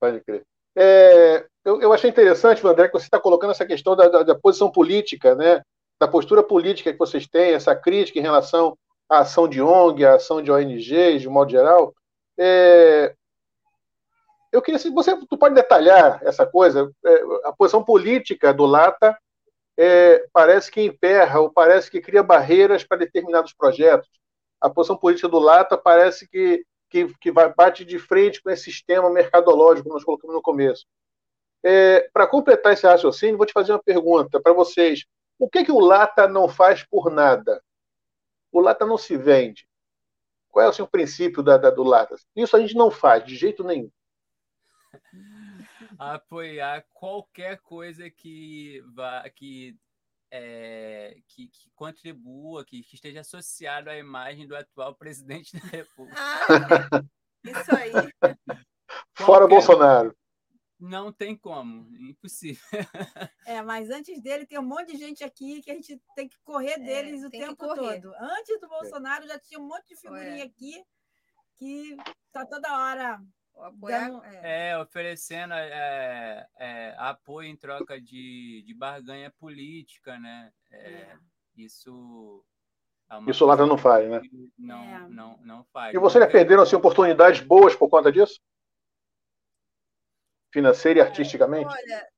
[0.00, 0.42] Pode crer.
[0.74, 4.34] É, eu, eu, achei interessante, André, que você está colocando essa questão da, da, da,
[4.34, 5.62] posição política, né?
[6.00, 8.76] da postura política que vocês têm, essa crítica em relação
[9.10, 11.94] à ação de ONG, à ação de ONGs, de modo geral.
[12.38, 13.14] É,
[14.52, 19.18] eu queria se você tu pode detalhar essa coisa, é, a posição política do Lata
[19.76, 24.08] é, parece que emperra ou parece que cria barreiras para determinados projetos
[24.60, 28.64] a posição política do Lata parece que, que, que vai, bate de frente com esse
[28.64, 30.84] sistema mercadológico que nós colocamos no começo.
[31.64, 35.04] É, para completar esse raciocínio, vou te fazer uma pergunta para vocês.
[35.38, 37.62] O que, que o Lata não faz por nada?
[38.52, 39.68] O Lata não se vende.
[40.50, 42.16] Qual é assim, o princípio da, da, do Lata?
[42.34, 43.90] Isso a gente não faz, de jeito nenhum.
[45.98, 49.76] Apoiar qualquer coisa que, vá, que
[50.30, 56.20] é, que, que, contribua, que, que, esteja associado à imagem do atual presidente da República.
[56.20, 57.02] Ah,
[57.44, 57.92] isso aí.
[59.14, 59.48] Fora Qualquer...
[59.48, 60.16] Bolsonaro.
[60.80, 62.62] Não tem como, impossível.
[63.46, 66.38] É, mas antes dele tem um monte de gente aqui que a gente tem que
[66.44, 68.14] correr é, deles é, o tempo todo.
[68.18, 70.84] Antes do Bolsonaro já tinha um monte de figurinha aqui
[71.56, 71.96] que
[72.32, 73.20] tá toda hora
[73.62, 74.10] Apoiar,
[74.42, 74.70] é.
[74.70, 74.78] é.
[74.78, 80.50] oferecendo é, é, apoio em troca de, de barganha política, né?
[80.70, 81.18] É, é.
[81.56, 82.44] isso.
[83.10, 84.22] É isso o Lata não faz, né?
[84.56, 85.94] Não, não, não faz.
[85.94, 88.40] E vocês já perderam assim, oportunidades boas por conta disso?
[90.52, 91.66] Financeira e artisticamente?
[91.66, 92.08] Olha,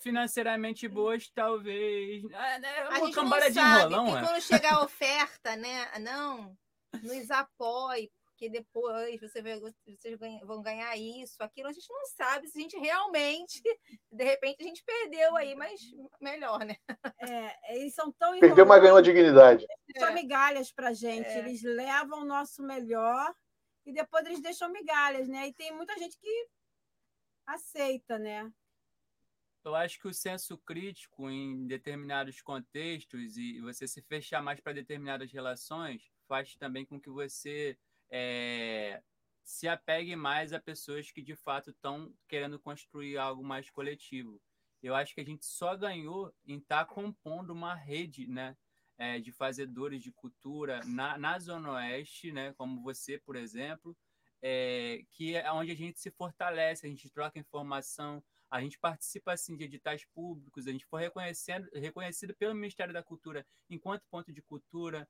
[0.00, 2.24] financeiramente boas, talvez.
[2.24, 4.22] É uma a gente não sabe, de enrolão, é.
[4.22, 5.86] quando chegar a oferta, né?
[6.00, 6.56] Não,
[7.02, 11.68] nos apoie, porque depois você vai, vocês vão ganhar isso, aquilo.
[11.68, 13.62] A gente não sabe se a gente realmente,
[14.10, 15.80] de repente, a gente perdeu aí, mas
[16.20, 16.76] melhor, né?
[17.20, 19.66] É, eles são tão Perdeu, mas ganhou a dignidade.
[19.98, 20.14] São é.
[20.14, 21.28] migalhas para gente.
[21.28, 21.38] É.
[21.38, 23.32] Eles levam o nosso melhor
[23.84, 25.48] e depois eles deixam migalhas, né?
[25.48, 26.46] E tem muita gente que
[27.54, 28.52] aceita, né?
[29.62, 34.72] Eu acho que o senso crítico em determinados contextos e você se fechar mais para
[34.72, 37.78] determinadas relações faz também com que você
[38.10, 39.02] é,
[39.44, 44.40] se apegue mais a pessoas que de fato estão querendo construir algo mais coletivo.
[44.82, 48.56] Eu acho que a gente só ganhou em estar tá compondo uma rede, né?
[48.96, 53.96] É, de fazedores de cultura na, na Zona Oeste, né, como você, por exemplo,
[54.42, 59.32] é, que é onde a gente se fortalece, a gente troca informação, a gente participa
[59.32, 64.32] assim, de editais públicos, a gente foi reconhecendo, reconhecido pelo Ministério da Cultura enquanto ponto
[64.32, 65.08] de cultura,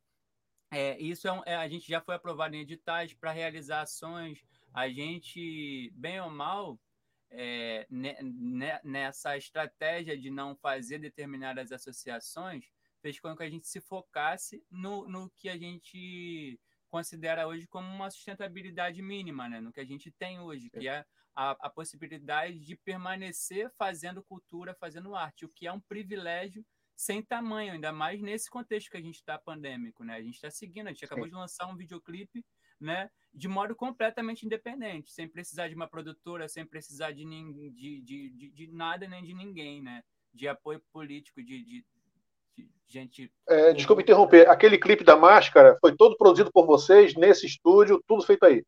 [0.72, 4.44] é, isso é, um, é, a gente já foi aprovado em editais para realizar ações.
[4.72, 6.78] A gente, bem ou mal,
[7.28, 7.86] é,
[8.84, 12.70] nessa estratégia de não fazer determinadas associações,
[13.02, 16.60] fez com que a gente se focasse no, no que a gente
[16.90, 19.60] considera hoje como uma sustentabilidade mínima, né?
[19.60, 24.74] no que a gente tem hoje, que é a, a possibilidade de permanecer fazendo cultura,
[24.74, 26.64] fazendo arte, o que é um privilégio
[26.96, 30.16] sem tamanho, ainda mais nesse contexto que a gente está pandêmico, né?
[30.16, 32.44] A gente está seguindo, a gente acabou de lançar um videoclipe,
[32.78, 33.10] né?
[33.32, 38.50] De modo completamente independente, sem precisar de uma produtora, sem precisar de, de, de, de,
[38.50, 40.02] de nada nem de ninguém, né?
[40.34, 41.86] De apoio político, de, de
[42.86, 43.32] gente.
[43.48, 44.48] É, desculpa interromper.
[44.48, 48.64] Aquele clipe da máscara foi todo produzido por vocês nesse estúdio, tudo feito aí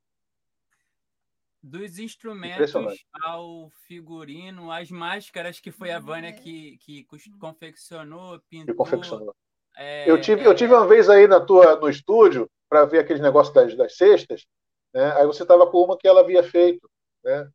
[1.63, 2.75] dos instrumentos
[3.23, 6.33] ao figurino, as máscaras que foi a Vânia é.
[6.33, 7.07] que, que
[7.39, 8.67] confeccionou, pintou.
[8.67, 9.35] Que confeccionou.
[9.77, 10.47] É, eu, tive, é...
[10.47, 13.97] eu tive uma vez aí na tua, no estúdio para ver aqueles negócios das, das
[13.97, 14.45] cestas,
[14.93, 15.13] né?
[15.13, 16.91] aí você estava com uma que ela havia feito.
[17.23, 17.49] Né?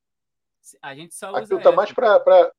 [0.81, 2.51] A gente só usa Aquilo está mais para.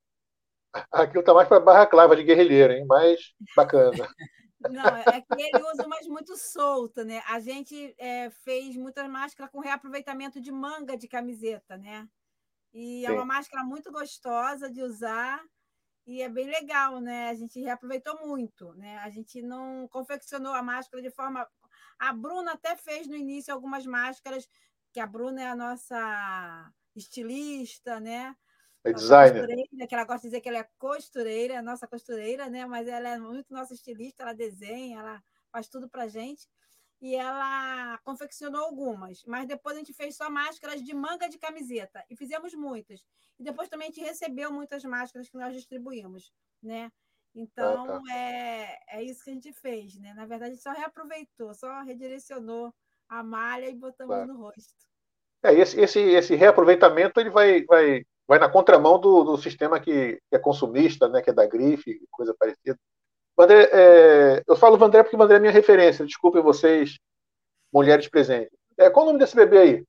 [0.92, 2.86] Aquilo tá mais para barra clava de guerrilheiro, hein?
[2.86, 3.92] Mais bacana.
[4.70, 7.22] Não, é que ele usa umas muito solta, né?
[7.28, 12.08] A gente é, fez muitas máscaras com reaproveitamento de manga de camiseta, né?
[12.72, 13.06] E Sim.
[13.06, 15.40] é uma máscara muito gostosa de usar
[16.06, 17.28] e é bem legal, né?
[17.28, 18.98] A gente reaproveitou muito, né?
[18.98, 21.46] A gente não confeccionou a máscara de forma.
[21.98, 24.48] A Bruna até fez no início algumas máscaras,
[24.92, 28.34] que a Bruna é a nossa estilista, né?
[28.84, 29.46] É designer.
[29.88, 32.64] Que ela gosta de dizer que ela é costureira, nossa costureira, né?
[32.66, 36.48] Mas ela é muito nossa estilista, ela desenha, ela faz tudo pra gente.
[37.00, 42.04] E ela confeccionou algumas, mas depois a gente fez só máscaras de manga de camiseta
[42.10, 43.04] e fizemos muitas.
[43.38, 46.90] E depois também a gente recebeu muitas máscaras que nós distribuímos, né?
[47.32, 48.14] Então ah, tá.
[48.16, 50.12] é, é isso que a gente fez, né?
[50.14, 52.74] Na verdade, a gente só reaproveitou, só redirecionou
[53.08, 54.32] a malha e botamos claro.
[54.32, 54.74] no rosto.
[55.44, 60.16] É, esse, esse, esse reaproveitamento ele vai, vai vai na contramão do, do sistema que,
[60.28, 62.78] que, é consumista, né, que é da grife, coisa parecida.
[63.34, 66.98] Vandré, é, eu falo Vandré porque Vandré é minha referência, desculpem vocês,
[67.72, 68.52] mulheres presentes.
[68.76, 69.84] É, qual o nome desse bebê aí?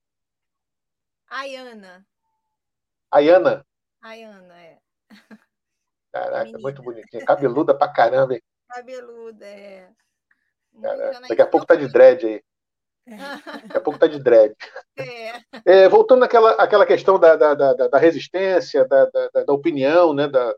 [1.28, 2.06] Ayana.
[3.12, 3.66] Ayana?
[4.02, 4.80] Ayana, é.
[6.12, 6.60] Caraca, Menina.
[6.60, 7.26] muito bonitinha.
[7.26, 8.42] Cabeluda pra caramba, hein?
[8.70, 9.92] Cabeluda, é.
[10.82, 12.44] Caraca, daqui a pouco tá de dread aí.
[13.18, 14.55] Daqui a pouco tá de dread.
[14.97, 15.41] É.
[15.66, 20.28] É, voltando àquela, àquela questão da, da, da, da resistência, da, da, da, opinião, né,
[20.28, 20.53] da,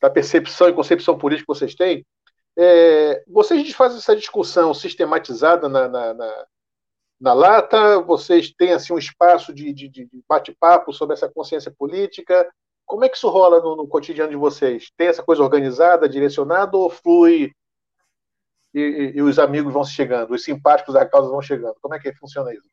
[0.00, 2.04] da, percepção e concepção política que vocês têm,
[2.56, 6.46] é, vocês fazem essa discussão sistematizada na, na, na,
[7.20, 8.00] na, lata?
[8.00, 12.48] Vocês têm assim, um espaço de, de, de bate-papo sobre essa consciência política?
[12.84, 14.90] Como é que isso rola no, no cotidiano de vocês?
[14.96, 17.52] Tem essa coisa organizada, direcionada ou flui
[18.74, 21.76] e, e, os amigos vão chegando, os simpáticos da causa vão chegando.
[21.80, 22.68] Como é que funciona isso?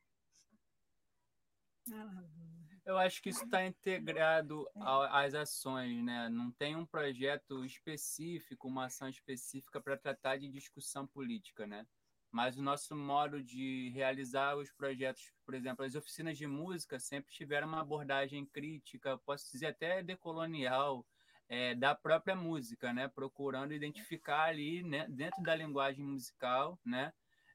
[2.84, 4.64] Eu acho que isso está integrado
[5.10, 6.28] às ações, né?
[6.28, 11.84] Não tem um projeto específico, uma ação específica para tratar de discussão política, né?
[12.30, 17.32] Mas o nosso modo de realizar os projetos, por exemplo, as oficinas de música sempre
[17.32, 21.04] tiveram uma abordagem crítica, posso dizer até decolonial,
[21.48, 23.08] é, da própria música, né?
[23.08, 27.12] Procurando identificar ali, né, dentro da linguagem musical, né?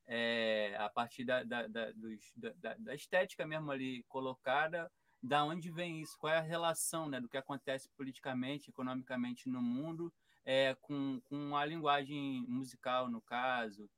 [0.08, 6.02] É, a partir da, da, da, dos, da, estética mesmo ali colocada, da onde vem
[6.02, 10.12] isso, qual é a relação né, do que acontece politicamente, economicamente no mundo
[10.44, 13.90] é, com, com a linguagem musical, no caso.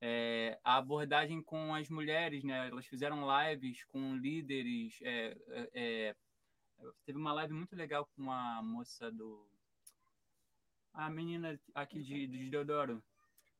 [0.00, 6.16] É, a abordagem com as mulheres, né, elas fizeram lives com líderes é, é, é
[7.04, 9.46] Teve uma live muito legal com a moça do.
[10.92, 13.02] A menina aqui de, de Deodoro.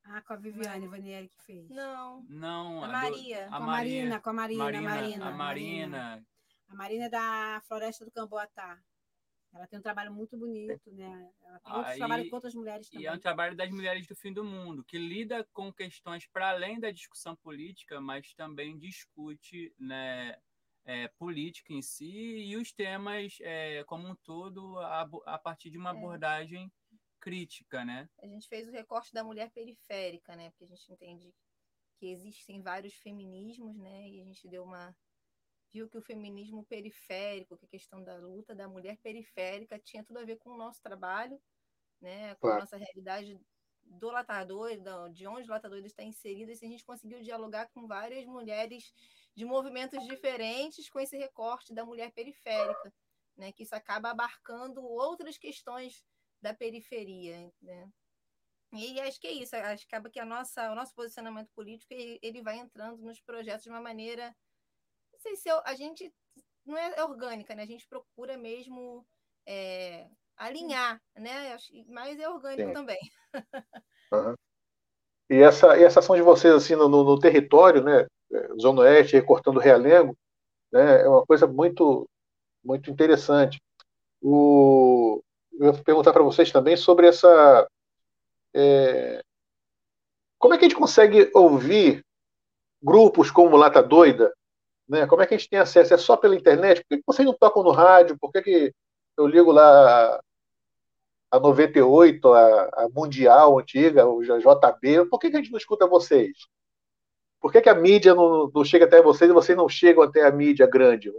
[0.05, 1.69] Ah, com a Viviane Vanieri que fez.
[1.69, 2.25] Não.
[2.29, 3.49] Não, a, a Maria.
[3.49, 5.27] Do, a com a Marina, com a Marina, Marina, Marina.
[5.27, 6.27] A Marina.
[6.69, 8.81] A Marina é da Floresta do Camboatá.
[9.53, 11.29] Ela tem um trabalho muito bonito, né?
[11.43, 13.05] Ela tem outros trabalhos com outras mulheres também.
[13.05, 16.51] E é um trabalho das mulheres do fim do mundo, que lida com questões para
[16.51, 20.37] além da discussão política, mas também discute né,
[20.85, 25.79] é, política em si e os temas é, como um todo a, a partir de
[25.79, 25.93] uma é.
[25.93, 26.73] abordagem
[27.21, 28.09] crítica, né?
[28.23, 30.51] A gente fez o recorte da mulher periférica, né?
[30.51, 31.35] Porque a gente entende
[31.99, 34.09] que existem vários feminismos, né?
[34.09, 34.97] E a gente deu uma
[35.73, 40.19] viu que o feminismo periférico, que a questão da luta da mulher periférica tinha tudo
[40.19, 41.41] a ver com o nosso trabalho,
[42.01, 42.35] né?
[42.37, 42.57] Com claro.
[42.57, 43.39] a nossa realidade
[43.83, 44.71] do latador,
[45.13, 48.93] de onde o latador está inserido, e se a gente conseguiu dialogar com várias mulheres
[49.41, 52.93] de movimentos diferentes com esse recorte da mulher periférica,
[53.35, 53.51] né?
[53.53, 56.05] Que isso acaba abarcando outras questões
[56.43, 57.91] da periferia, né?
[58.75, 61.95] E acho que é isso, acho que acaba que a nossa, o nosso posicionamento político
[62.23, 64.27] ele vai entrando nos projetos de uma maneira,
[65.11, 66.15] não sei se eu, a gente
[66.67, 67.63] não é orgânica, né?
[67.63, 69.07] A gente procura mesmo
[69.47, 71.57] é, alinhar, né?
[71.89, 72.75] Mas é orgânico Sim.
[72.75, 73.01] também.
[74.13, 74.35] Uhum.
[75.31, 78.07] E essa, e essa ação de vocês assim no, no, no território, né?
[78.61, 80.17] Zona Oeste, recortando Realengo,
[80.73, 82.09] né, é uma coisa muito,
[82.65, 83.61] muito interessante.
[84.23, 85.23] O,
[85.53, 87.69] eu ia perguntar para vocês também sobre essa,
[88.55, 89.23] É...
[90.39, 92.05] Como é que a gente consegue ouvir
[92.83, 94.33] grupos como Lata Doida?
[94.89, 95.07] Né?
[95.07, 95.95] Como é que a gente tem acesso?
[95.95, 96.83] É só pela internet?
[96.83, 98.19] Por que vocês não tocam no rádio?
[98.19, 98.75] Por que, que
[99.17, 100.21] eu ligo lá
[101.31, 105.07] a 98, a, a Mundial antiga, o JB?
[105.11, 106.33] Por que, que a gente não escuta vocês?
[107.41, 110.27] Por que, que a mídia não, não, chega até vocês e vocês não chegam até
[110.27, 111.11] a mídia grande?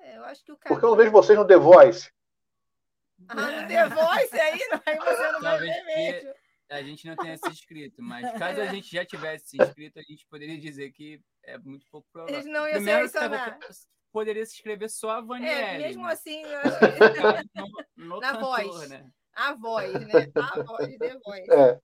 [0.00, 2.10] É, eu acho que o Porque eu não vejo vocês no The Voice.
[3.28, 6.32] Ah, no The Voice aí, aí você não vai ver mesmo.
[6.70, 10.02] A gente não tenha se inscrito, mas caso a gente já tivesse se inscrito, a
[10.02, 12.34] gente poderia dizer que é muito pouco provável.
[12.34, 13.58] Eles não iam Primeiro, selecionar.
[14.10, 15.60] Poderia se inscrever só a Vanielle.
[15.60, 16.12] É, mesmo né?
[16.12, 17.60] assim, eu acho que...
[18.00, 18.88] no, no Na cantor, voz.
[18.88, 19.06] Né?
[19.34, 20.32] A voz, né?
[20.34, 21.50] A voz, The Voice.
[21.50, 21.80] É.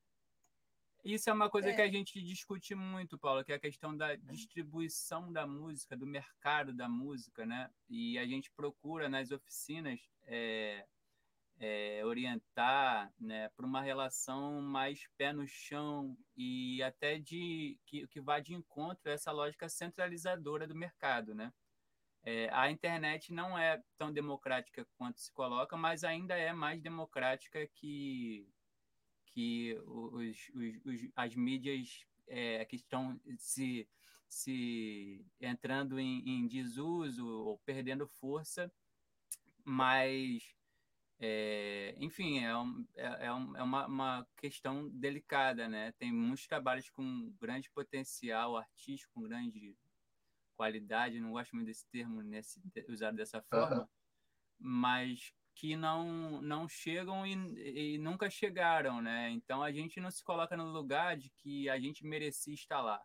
[1.09, 1.74] Isso é uma coisa é.
[1.74, 6.06] que a gente discute muito, Paulo, que é a questão da distribuição da música, do
[6.06, 7.70] mercado da música, né?
[7.88, 10.84] E a gente procura nas oficinas é,
[11.59, 18.20] é, orientar né, para uma relação mais pé no chão e até de que, que
[18.20, 21.50] vá de encontro a essa lógica centralizadora do mercado, né?
[22.22, 27.66] É, a internet não é tão democrática quanto se coloca, mas ainda é mais democrática
[27.66, 28.46] que
[29.29, 33.89] que os, os, os as mídias é, que estão se,
[34.29, 38.70] se entrando em, em desuso ou perdendo força,
[39.64, 40.55] mas
[41.20, 45.93] é, enfim, é, um, é, é, é uma, uma, questão delicada, né?
[45.99, 49.76] Tem muitos trabalhos com grande potencial artístico, com grande
[50.57, 53.89] qualidade, não gosto muito desse termo nesse, usado dessa forma, uhum.
[54.59, 59.28] mas que não, não chegam e, e, nunca chegaram, né?
[59.30, 63.02] Então a gente não se coloca no lugar de que a gente merecia estar lá,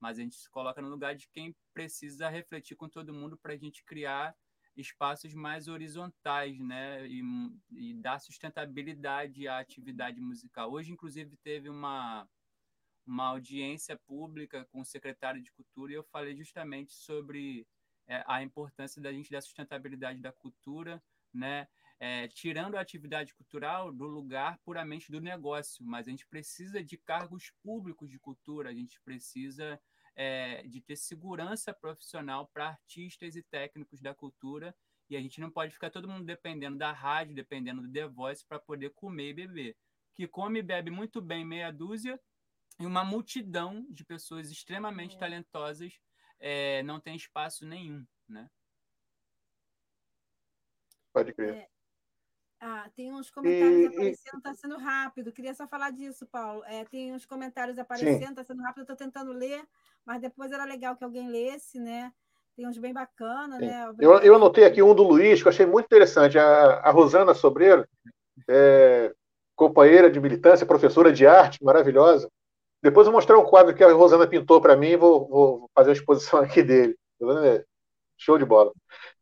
[0.00, 3.52] mas a gente se coloca no lugar de quem precisa refletir com todo mundo para
[3.52, 4.34] a gente criar
[4.74, 7.06] espaços mais horizontais, né?
[7.06, 7.22] E,
[7.70, 10.72] e dar sustentabilidade à atividade musical.
[10.72, 12.26] Hoje, inclusive, teve uma
[13.06, 17.66] uma audiência pública com o secretário de Cultura e eu falei justamente sobre
[18.06, 21.02] é, a importância da gente dar sustentabilidade da cultura,
[21.34, 21.66] né?
[22.00, 26.96] É, tirando a atividade cultural do lugar puramente do negócio, mas a gente precisa de
[26.96, 29.78] cargos públicos de cultura, a gente precisa
[30.16, 34.74] é, de ter segurança profissional para artistas e técnicos da cultura,
[35.10, 38.46] e a gente não pode ficar todo mundo dependendo da rádio, dependendo do The Voice
[38.46, 39.76] para poder comer e beber.
[40.14, 42.18] Que come e bebe muito bem meia dúzia,
[42.78, 45.18] e uma multidão de pessoas extremamente é.
[45.18, 46.00] talentosas
[46.38, 48.48] é, não tem espaço nenhum, né?
[51.12, 51.56] Pode crer.
[51.56, 51.68] É,
[52.60, 55.32] ah, tem uns comentários e, aparecendo, está sendo rápido.
[55.32, 56.62] Queria só falar disso, Paulo.
[56.66, 59.62] É, tem uns comentários aparecendo, está sendo rápido, estou tentando ler,
[60.04, 62.12] mas depois era legal que alguém lesse, né?
[62.54, 63.90] Tem uns bem bacanas, né?
[63.98, 66.38] Eu, eu, anotei aqui um do Luiz, que eu achei muito interessante.
[66.38, 67.88] A, a Rosana Sobreiro,
[68.46, 69.14] é,
[69.56, 72.30] companheira de militância, professora de arte, maravilhosa.
[72.82, 75.70] Depois eu vou mostrar um quadro que a Rosana pintou para mim e vou, vou,
[75.74, 76.94] fazer uma exposição aqui dele.
[78.18, 78.70] Show de bola.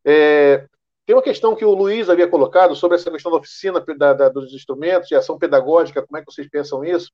[0.05, 0.67] É,
[1.09, 4.29] tem uma questão que o Luiz havia colocado sobre essa questão da oficina da, da,
[4.29, 7.11] dos instrumentos e ação pedagógica, como é que vocês pensam isso?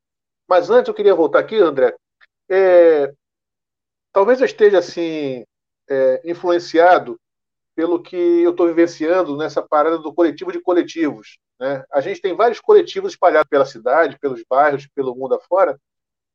[0.48, 1.94] Mas antes eu queria voltar aqui, André.
[2.50, 3.14] É,
[4.12, 5.44] talvez eu esteja assim
[5.88, 7.16] é, influenciado
[7.76, 11.38] pelo que eu estou vivenciando nessa parada do coletivo de coletivos.
[11.60, 11.84] Né?
[11.92, 15.78] A gente tem vários coletivos espalhados pela cidade, pelos bairros, pelo mundo afora,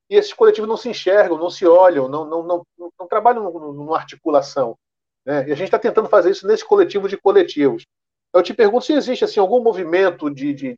[0.10, 2.66] e esses coletivos não se enxergam, não se olham, não, não, não,
[2.98, 4.78] não trabalham numa articulação.
[5.30, 5.48] Né?
[5.48, 7.86] E a gente está tentando fazer isso nesse coletivo de coletivos.
[8.34, 10.76] Eu te pergunto se existe assim, algum movimento de, de,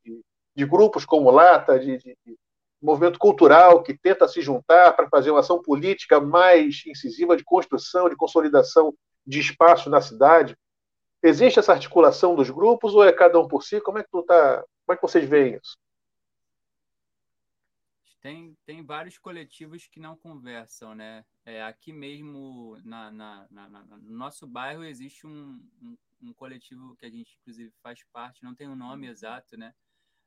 [0.53, 2.17] de, grupos como Lata, de, de,
[2.81, 8.09] movimento cultural que tenta se juntar para fazer uma ação política mais incisiva de construção,
[8.09, 8.93] de consolidação
[9.25, 10.53] de espaço na cidade.
[11.23, 13.79] Existe essa articulação dos grupos ou é cada um por si?
[13.79, 14.65] Como é que tu tá?
[14.85, 15.77] Como é que vocês veem isso?
[18.21, 21.25] Tem, tem vários coletivos que não conversam, né?
[21.43, 27.05] É, aqui mesmo na, na, na, no nosso bairro existe um, um, um, coletivo que
[27.05, 29.73] a gente inclusive faz parte, não tem um nome exato, né?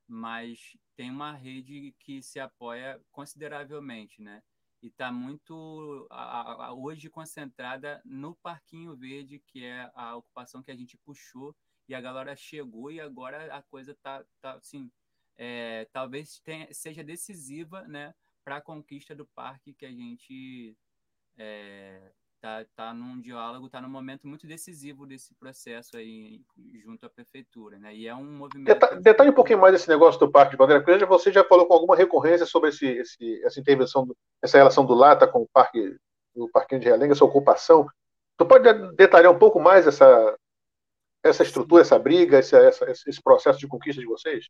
[0.09, 4.43] Mas tem uma rede que se apoia consideravelmente, né?
[4.83, 10.71] E está muito a, a, hoje concentrada no Parquinho Verde, que é a ocupação que
[10.73, 11.57] a gente puxou
[11.89, 14.91] e a galera chegou e agora a coisa tá, tá assim,
[15.37, 18.15] é, talvez tenha, seja decisiva né,
[18.45, 20.77] para a conquista do parque que a gente
[21.37, 22.13] é,
[22.45, 26.43] tá, tá num diálogo, tá num momento muito decisivo desse processo aí
[26.85, 27.95] junto à prefeitura, né?
[27.95, 29.01] E é um movimento.
[29.01, 31.07] Detalhe, um pouquinho mais desse negócio do Parque de Bandeira Grande.
[31.07, 34.07] Você já falou com alguma recorrência sobre esse, esse, essa intervenção,
[34.43, 35.97] essa relação do Lata com o Parque,
[36.35, 37.87] do Parquinho de Realenga, essa ocupação.
[38.37, 40.37] Tu pode detalhar um pouco mais essa,
[41.23, 44.49] essa estrutura, essa briga, esse, essa, esse processo de conquista de vocês?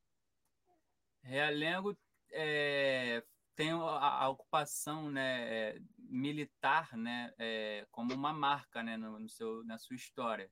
[1.24, 1.96] Realengo
[2.30, 3.24] é,
[3.56, 9.64] tem a, a, ocupação né, militar né, é, como uma marca né, no, no, seu,
[9.64, 10.50] na sua história.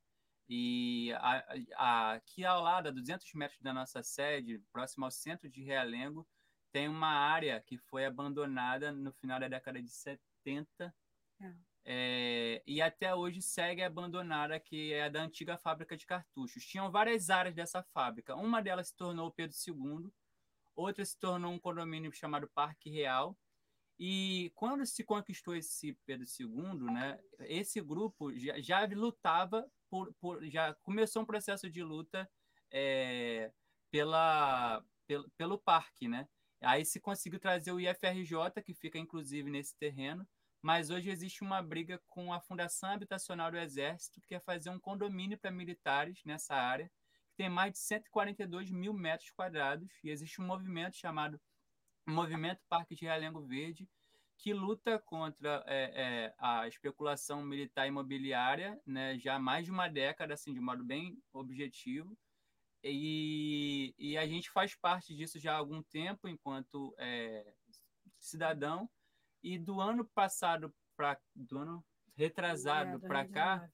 [0.49, 5.49] E a, a, aqui ao lado, a 200 metros da nossa sede, próximo ao centro
[5.49, 6.27] de Realengo,
[6.73, 10.95] tem uma área que foi abandonada no final da década de 70
[11.41, 11.55] é.
[11.85, 16.65] É, e até hoje segue abandonada, que é a da antiga fábrica de cartuchos.
[16.65, 18.37] Tinham várias áreas dessa fábrica.
[18.37, 20.13] Uma delas se tornou o Pedro II,
[20.75, 23.37] outra se tornou um condomínio chamado Parque Real.
[23.99, 30.45] E quando se conquistou esse Pedro II, né, esse grupo já, já lutava por, por,
[30.49, 32.29] já começou um processo de luta
[32.71, 33.53] é,
[33.91, 36.27] pela, pelo, pelo parque, né?
[36.63, 40.27] Aí se conseguiu trazer o IFRJ, que fica inclusive nesse terreno,
[40.63, 44.79] mas hoje existe uma briga com a Fundação Habitacional do Exército, que quer fazer um
[44.79, 46.91] condomínio para militares nessa área,
[47.33, 51.41] que tem mais de 142 mil metros quadrados, e existe um movimento chamado
[52.07, 53.89] Movimento Parque de Realengo Verde,
[54.37, 59.89] que luta contra é, é, a especulação militar imobiliária né, já há mais de uma
[59.89, 62.17] década, assim, de modo bem objetivo,
[62.85, 67.55] e, e a gente faz parte disso já há algum tempo, enquanto é,
[68.19, 68.91] cidadão.
[69.43, 73.71] E do ano passado para do ano retrasado é, para cá,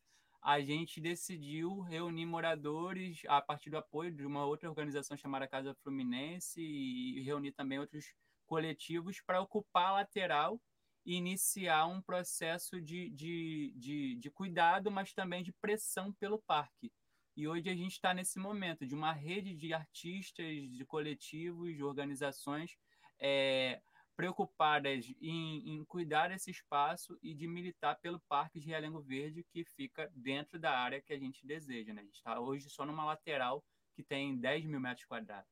[0.49, 5.75] a gente decidiu reunir moradores a partir do apoio de uma outra organização chamada Casa
[5.83, 8.15] Fluminense e reunir também outros
[8.47, 10.59] coletivos para ocupar a lateral
[11.05, 16.91] e iniciar um processo de, de, de, de cuidado, mas também de pressão pelo parque.
[17.37, 21.85] E hoje a gente está nesse momento de uma rede de artistas, de coletivos, de
[21.85, 22.75] organizações
[23.21, 23.83] é,
[24.19, 29.65] preocupadas em, em, cuidar desse espaço e de militar pelo Parque de Realengo Verde, que
[29.65, 31.95] fica dentro da área que a gente deseja.
[31.95, 32.01] Né?
[32.01, 33.65] A gente está hoje só numa lateral
[33.95, 35.49] que tem 10 mil metros quadrados.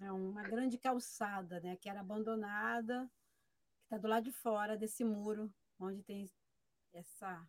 [0.00, 3.06] É uma grande calçada, né, que era abandonada,
[3.76, 6.26] que está do lado de fora desse muro, onde tem
[6.94, 7.46] essa,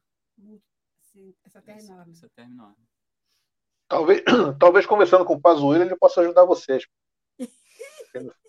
[1.46, 2.12] essa terra essa, enorme.
[2.12, 2.90] Essa terra enorme.
[3.88, 4.22] Talvez,
[4.60, 6.86] talvez conversando com o Pazuello ele possa ajudar vocês.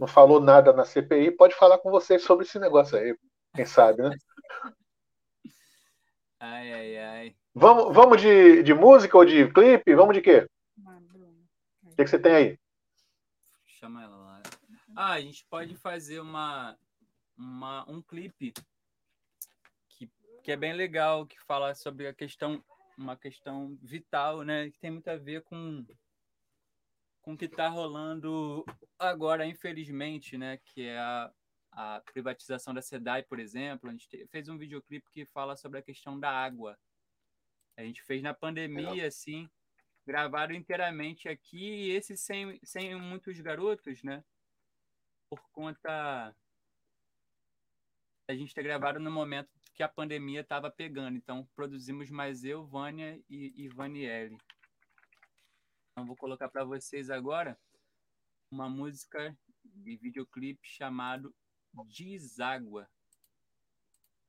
[0.00, 3.14] Não falou nada na CPI, pode falar com vocês sobre esse negócio aí.
[3.54, 4.16] Quem sabe, né?
[6.42, 7.36] Ai, ai, ai.
[7.54, 9.94] Vamos, vamos de, de música ou de clipe?
[9.94, 10.48] Vamos de quê?
[11.84, 12.58] O que, que você tem aí?
[13.66, 14.42] Chama ela lá.
[14.96, 16.78] Ah, a gente pode fazer uma,
[17.36, 18.54] uma, um clipe
[19.86, 20.10] que,
[20.42, 22.64] que é bem legal, que fala sobre a questão
[22.96, 24.70] uma questão vital, né?
[24.70, 25.84] Que tem muito a ver com
[27.22, 28.64] com o que está rolando
[28.98, 30.58] agora, infelizmente, né?
[30.58, 31.32] Que é a,
[31.72, 33.88] a privatização da SEDAI, por exemplo.
[33.88, 36.78] A gente fez um videoclipe que fala sobre a questão da água.
[37.76, 39.48] A gente fez na pandemia, assim,
[40.06, 44.24] gravaram inteiramente aqui, e esse sem, sem muitos garotos, né?
[45.28, 46.34] Por conta.
[48.28, 51.16] A gente ter gravado no momento que a pandemia estava pegando.
[51.16, 54.36] Então, produzimos mais eu, Vânia e, e Vaniele.
[56.00, 57.60] Então, vou colocar para vocês agora
[58.50, 61.36] uma música de videoclipe chamado
[61.74, 62.88] Deságua.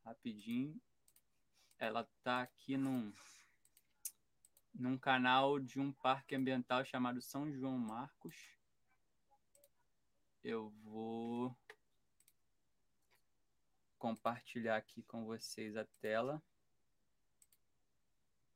[0.03, 0.77] Rapidinho.
[1.79, 3.13] Ela tá aqui num,
[4.75, 8.35] num canal de um parque ambiental chamado São João Marcos.
[10.43, 11.57] Eu vou
[13.97, 16.43] compartilhar aqui com vocês a tela.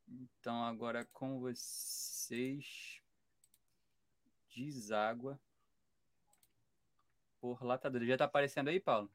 [0.05, 3.05] Então, agora com vocês,
[4.56, 5.39] deságua
[7.39, 8.06] por latadura.
[8.06, 9.10] Já tá aparecendo aí, Paulo?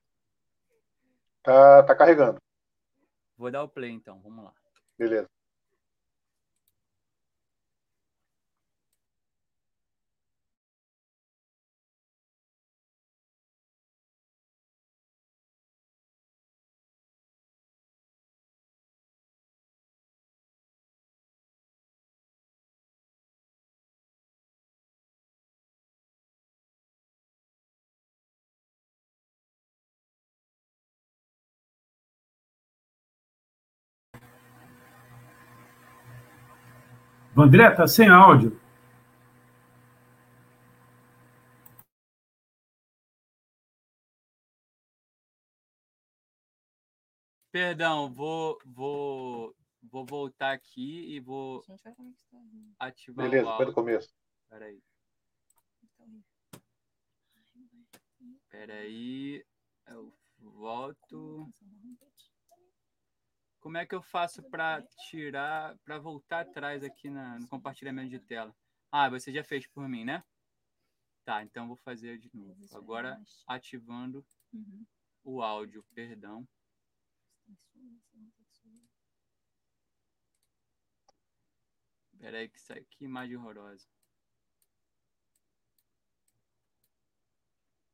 [1.42, 2.38] Tá, tá carregando.
[3.36, 4.54] Vou dar o play então, vamos lá.
[4.98, 5.28] Beleza.
[37.36, 38.60] André, tá sem áudio.
[47.52, 51.64] Perdão, vou, vou, vou voltar aqui e vou
[52.78, 54.14] ativar Beleza, foi do começo.
[54.48, 54.80] Peraí.
[58.48, 59.44] Peraí.
[59.86, 61.50] Eu volto.
[63.60, 68.18] Como é que eu faço para tirar, para voltar atrás aqui na, no compartilhamento de
[68.18, 68.56] tela?
[68.90, 70.24] Ah, você já fez por mim, né?
[71.24, 72.56] Tá, então vou fazer de novo.
[72.64, 74.84] É Agora ativando Uhum.
[75.22, 76.48] o áudio, perdão.
[82.18, 83.86] Peraí que sai que imagem horrorosa.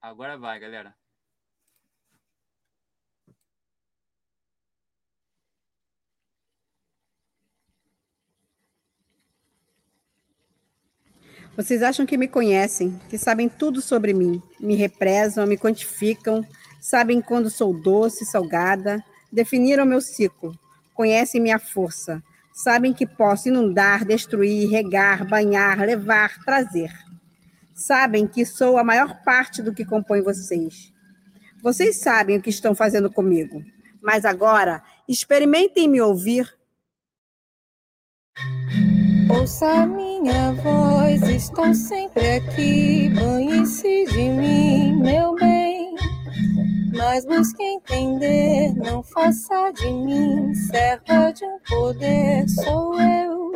[0.01, 0.97] Agora vai, galera.
[11.57, 16.47] Vocês acham que me conhecem, que sabem tudo sobre mim, me represam, me quantificam,
[16.79, 19.03] sabem quando sou doce, salgada,
[19.33, 20.55] definiram meu ciclo,
[20.93, 26.93] conhecem minha força, sabem que posso inundar, destruir, regar, banhar, levar, trazer.
[27.75, 30.93] Sabem que sou a maior parte do que compõe vocês.
[31.63, 33.65] Vocês sabem o que estão fazendo comigo,
[34.03, 36.56] mas agora experimentem me ouvir
[39.29, 43.11] Ouça minha voz, estou sempre aqui.
[43.11, 45.97] Banhe-se de mim, meu bem.
[46.93, 52.49] Mas busque entender, não faça de mim serva de um poder.
[52.49, 53.53] Sou eu.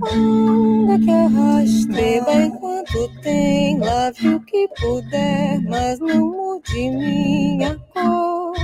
[0.00, 3.78] Onda que arrasta, beba enquanto tem.
[3.80, 8.54] Lave o que puder, mas não mude minha cor.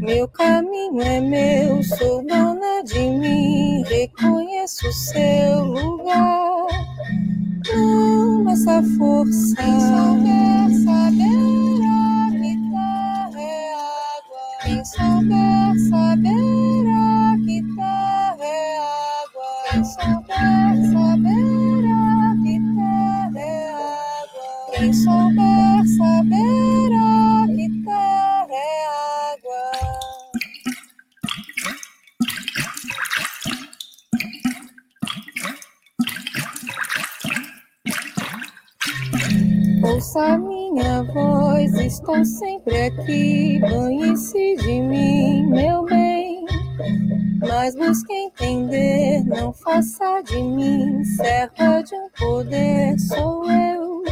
[0.00, 6.66] Meu caminho é meu, sou dona de mim, reconheço seu lugar.
[7.72, 9.56] Não essa força.
[9.56, 14.44] Quem souber saberá que terra é água.
[14.62, 16.63] Quem souber saberá
[40.14, 43.58] Ouça minha voz, estou sempre aqui.
[43.58, 46.46] Banhe-se de mim, meu bem.
[47.40, 52.96] Mas busque entender, não faça de mim serva de um poder.
[53.00, 54.04] Sou eu.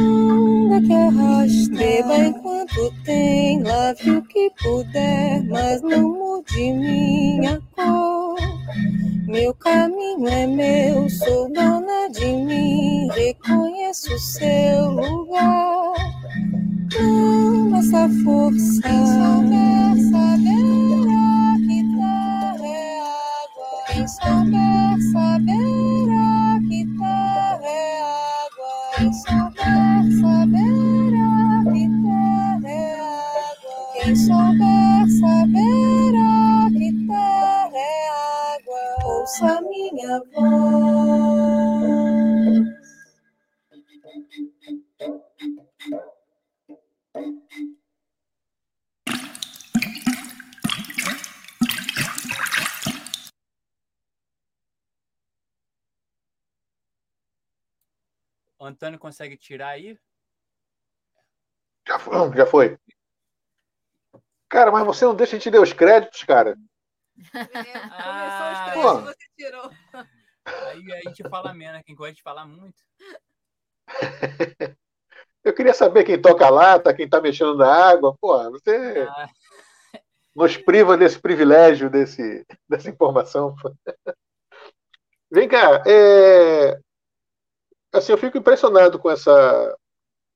[0.00, 3.62] Onda que arrasta, beba enquanto tem.
[3.62, 8.17] Lave o que puder, mas não mude minha cor.
[9.26, 15.94] Meu caminho é meu, sou dona de mim, reconheço seu lugar.
[16.98, 18.82] Não essa força.
[18.82, 23.70] Quem souber saberá que terra é água.
[23.88, 28.74] Quem souber saberá que terra é água.
[28.96, 34.02] Quem souber saberá que terra é água.
[34.02, 34.87] Quem souber
[39.40, 40.98] Ouça minha voz.
[58.58, 59.96] O Antônio consegue tirar aí?
[61.86, 62.76] Já foi, já foi.
[64.48, 66.56] Cara, mas você não deixa a gente ler os créditos, cara.
[67.34, 69.02] É, começou Ah, os pô.
[69.02, 69.70] três, você tirou.
[70.44, 72.82] Aí a gente fala menos, quem gosta de falar muito.
[75.44, 78.14] Eu queria saber quem toca a lata, quem tá mexendo na água.
[78.20, 79.28] Pô, você Ah,
[80.34, 83.54] nos priva desse privilégio, desse, dessa informação.
[85.30, 86.78] Vem cá, é...
[87.92, 89.76] assim, eu fico impressionado com essa,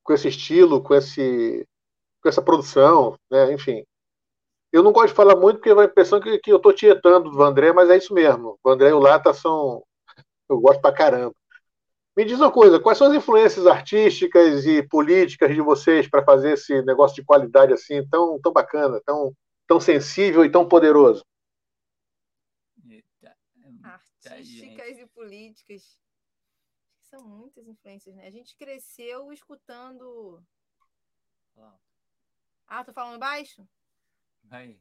[0.03, 1.67] com esse estilo, com esse,
[2.23, 3.53] com essa produção, né?
[3.53, 3.85] Enfim,
[4.73, 7.31] eu não gosto de falar muito porque dá a impressão que, que eu estou tietando
[7.31, 8.59] do Vandré, mas é isso mesmo.
[8.63, 9.85] O Vandré e o Lata são,
[10.49, 11.35] eu gosto pra caramba.
[12.17, 16.53] Me diz uma coisa, quais são as influências artísticas e políticas de vocês para fazer
[16.53, 19.35] esse negócio de qualidade assim tão, tão bacana, tão,
[19.67, 21.25] tão sensível e tão poderoso?
[22.89, 25.01] eita, é Artísticas gente.
[25.01, 25.99] e políticas.
[27.01, 28.27] São muitas influências, né?
[28.27, 30.43] A gente cresceu escutando.
[32.67, 33.67] Ah, tô falando baixo?
[34.45, 34.79] Vai.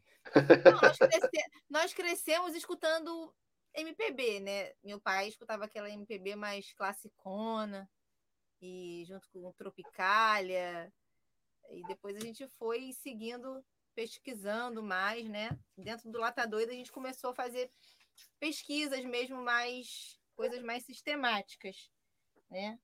[0.65, 3.33] Não, nós, cresce- nós crescemos escutando
[3.73, 4.73] MPB, né?
[4.83, 7.89] Meu pai escutava aquela MPB mais classicona,
[8.61, 10.93] e junto com Tropicália.
[11.69, 13.63] E depois a gente foi seguindo,
[13.95, 15.49] pesquisando mais, né?
[15.77, 17.71] Dentro do Lata Doida a gente começou a fazer
[18.39, 21.89] pesquisas mesmo mais, coisas mais sistemáticas,
[22.49, 22.77] né?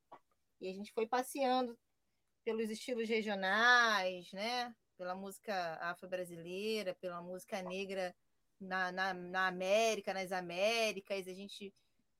[0.59, 1.77] E a gente foi passeando
[2.43, 4.73] pelos estilos regionais, né?
[4.97, 8.15] Pela música afro-brasileira, pela música negra
[8.59, 11.27] na, na, na América, nas Américas.
[11.27, 11.73] A gente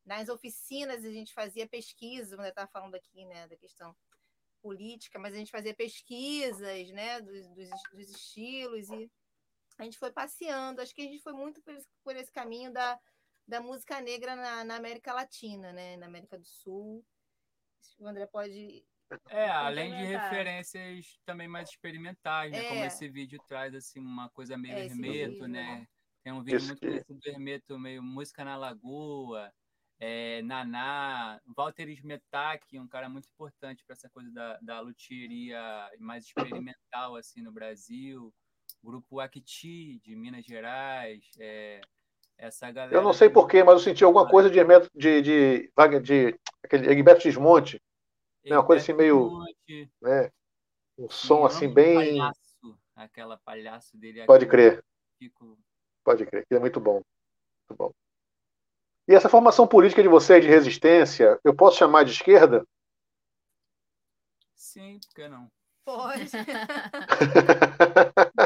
[0.06, 3.94] nas oficinas a gente fazia pesquisa, quando eu estava falando aqui, né, da questão
[4.62, 9.12] política, mas a gente fazia pesquisas, né, dos, dos, dos estilos e
[9.78, 10.82] a gente foi passeando.
[10.82, 13.00] Acho que a gente foi muito por esse, por esse caminho da,
[13.48, 17.06] da música negra na, na, América Latina, né, na América do Sul.
[18.00, 18.86] O André pode.
[19.30, 22.66] É, além de referências também mais experimentais, né?
[22.66, 22.70] É.
[22.70, 25.88] Como esse vídeo traz assim uma coisa meio é, hermeto, né?
[26.24, 29.52] Tem um vídeo muito conhecido do hermeto, meio música na lagoa,
[30.00, 35.60] é, Naná, Walter Smetak, um cara muito importante para essa coisa da, da luthieria
[36.00, 38.34] mais experimental assim no Brasil,
[38.84, 41.82] o grupo Acti de Minas Gerais, é,
[42.38, 42.96] essa galera.
[42.96, 44.60] Eu não sei porquê, mas eu senti alguma coisa de
[44.96, 47.82] de, de, de, de aquele Egberto Gismonte,
[48.50, 49.44] né, uma coisa assim meio,
[50.02, 50.32] né,
[50.98, 54.26] um som assim bem, palhaço, aquela palhaço dele.
[54.26, 54.84] Pode crer.
[55.20, 55.58] Fico...
[56.04, 57.02] Pode crer, que é muito bom,
[57.70, 57.92] muito bom.
[59.08, 62.68] E essa formação política de você de resistência, eu posso chamar de esquerda?
[64.54, 65.50] Sim, por que não?
[65.86, 66.26] Pode.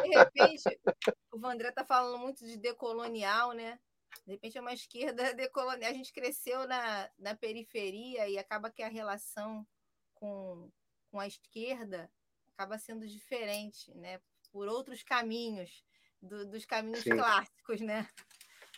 [0.03, 0.79] de repente,
[1.31, 3.79] o Vandré está falando muito de decolonial, né?
[4.25, 5.89] De repente é uma esquerda decolonial.
[5.89, 9.65] A gente cresceu na, na periferia e acaba que a relação
[10.21, 10.69] com,
[11.11, 12.09] com a esquerda
[12.53, 14.19] acaba sendo diferente, né?
[14.51, 15.83] Por outros caminhos,
[16.21, 17.17] do, dos caminhos Sim.
[17.17, 18.07] clássicos, né?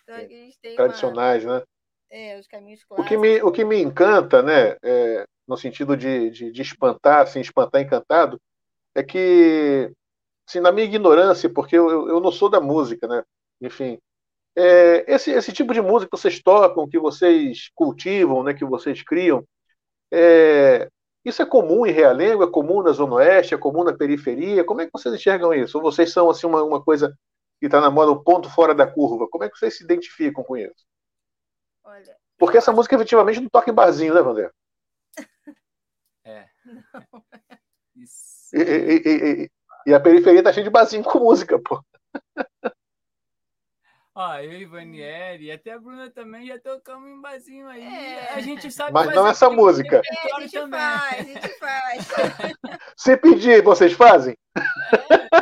[0.08, 1.60] Então, Tradicionais, uma...
[1.60, 1.66] né?
[2.10, 3.06] É, os caminhos clássicos.
[3.06, 7.22] O que me, o que me encanta, né, é, no sentido de, de, de, espantar,
[7.22, 8.40] assim, espantar encantado,
[8.94, 9.92] é que,
[10.48, 13.24] assim, na minha ignorância, porque eu, eu não sou da música, né,
[13.60, 13.98] enfim,
[14.56, 19.02] é, esse, esse tipo de música que vocês tocam, que vocês cultivam, né, que vocês
[19.02, 19.44] criam,
[20.12, 20.88] é,
[21.26, 24.64] isso é comum em Realengo, é comum na Zona Oeste, é comum na periferia?
[24.64, 25.78] Como é que vocês enxergam isso?
[25.78, 27.18] Ou vocês são assim uma, uma coisa
[27.60, 29.28] que está na moda, um ponto fora da curva?
[29.30, 30.86] Como é que vocês se identificam com isso?
[31.84, 32.16] Olha.
[32.38, 34.52] Porque essa música efetivamente não toca em barzinho, né, Vandré?
[36.26, 36.48] É.
[38.54, 39.52] E, e, e,
[39.88, 41.84] e, a periferia tá cheia de barzinho com música, pô.
[44.16, 47.82] Ó, eu e Vanieri, e até a Bruna também já tocamos em barzinho aí.
[47.82, 48.34] É.
[48.34, 50.02] A gente sabe Mas não essa música.
[50.06, 50.80] É, a gente também.
[50.80, 52.08] faz, a gente faz.
[52.96, 54.38] Se pedir, vocês fazem?
[54.56, 55.34] É.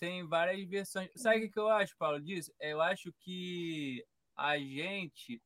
[0.00, 1.10] Tem várias versões.
[1.16, 2.50] Sabe o que eu acho, Paulo, disso?
[2.58, 4.02] Eu acho que
[4.34, 5.40] a gente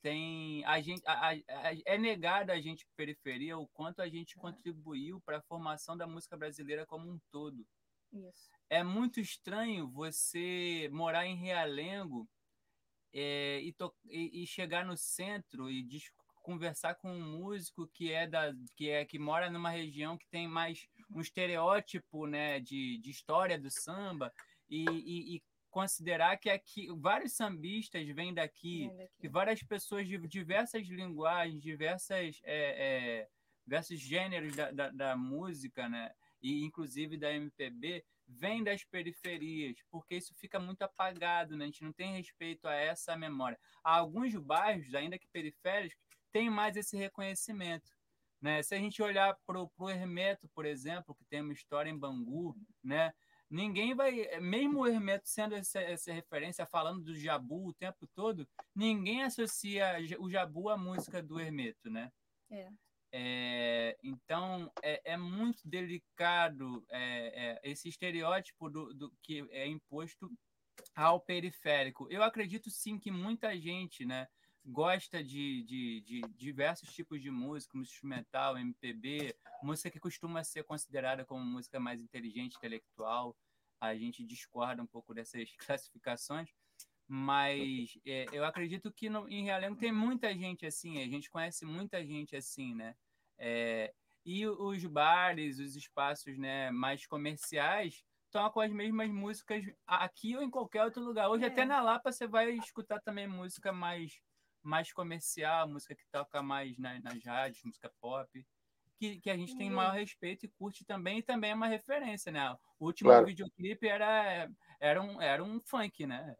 [0.00, 1.36] tem a gente a, a,
[1.86, 6.36] é negado a gente periferia o quanto a gente contribuiu para a formação da música
[6.36, 7.66] brasileira como um todo.
[8.12, 8.53] Isso.
[8.68, 12.28] É muito estranho você morar em Realengo
[13.12, 15.86] é, e, to, e, e, chegar no centro e
[16.42, 20.48] conversar com um músico que é da que é que mora numa região que tem
[20.48, 24.32] mais um estereótipo né de, de história do samba
[24.68, 25.42] e, e, e
[25.74, 29.12] considerar que aqui vários sambistas vêm daqui, Vem daqui.
[29.18, 33.28] que várias pessoas de diversas linguagens, diversas, é, é,
[33.66, 36.12] diversos gêneros da, da, da, música, né?
[36.40, 41.64] e inclusive da MPB, vêm das periferias, porque isso fica muito apagado, né?
[41.64, 43.58] a gente não tem respeito a essa memória.
[43.82, 45.98] Há alguns bairros, ainda que periféricos,
[46.32, 47.92] têm mais esse reconhecimento.
[48.40, 48.62] Né?
[48.62, 52.54] Se a gente olhar para o Hermeto, por exemplo, que tem uma história em Bangu,
[52.82, 53.12] né?
[53.48, 58.48] Ninguém vai, mesmo o Hermeto sendo essa, essa, referência, falando do Jabu o tempo todo,
[58.74, 62.10] ninguém associa o Jabu à música do Hermeto, né?
[62.50, 62.68] É.
[63.16, 70.28] É, então é, é, muito delicado é, é, esse estereótipo do, do, que é imposto
[70.96, 72.08] ao periférico.
[72.10, 74.26] Eu acredito sim que muita gente, né,
[74.64, 80.64] gosta de, de, de, diversos tipos de música, música instrumental, MPB, música que costuma ser
[80.64, 83.36] considerada como música mais inteligente, intelectual.
[83.80, 86.50] A gente discorda um pouco dessas classificações,
[87.06, 91.64] mas é, eu acredito que no, em Realengo tem muita gente assim, a gente conhece
[91.64, 92.94] muita gente assim, né?
[93.38, 93.92] É,
[94.24, 100.50] e os bares, os espaços né, mais comerciais tocam as mesmas músicas aqui ou em
[100.50, 101.28] qualquer outro lugar.
[101.28, 101.48] Hoje, é.
[101.48, 104.20] até na Lapa, você vai escutar também música mais
[104.62, 108.46] mais comercial, música que toca mais nas, nas rádios, música pop,
[108.98, 112.32] que, que a gente tem maior respeito e curte também, e também é uma referência,
[112.32, 112.50] né?
[112.78, 113.26] O último claro.
[113.26, 114.50] videoclipe era,
[114.80, 116.34] era, um, era um funk, né?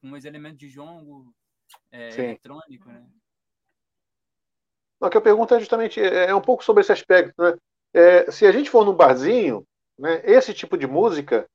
[0.00, 1.32] Com os elementos de jongo
[1.92, 3.06] é, eletrônico, né?
[5.00, 7.56] O que eu pergunto é justamente é, é um pouco sobre esse aspecto, né?
[7.92, 9.66] É, se a gente for num barzinho,
[9.98, 11.46] né, esse tipo de música,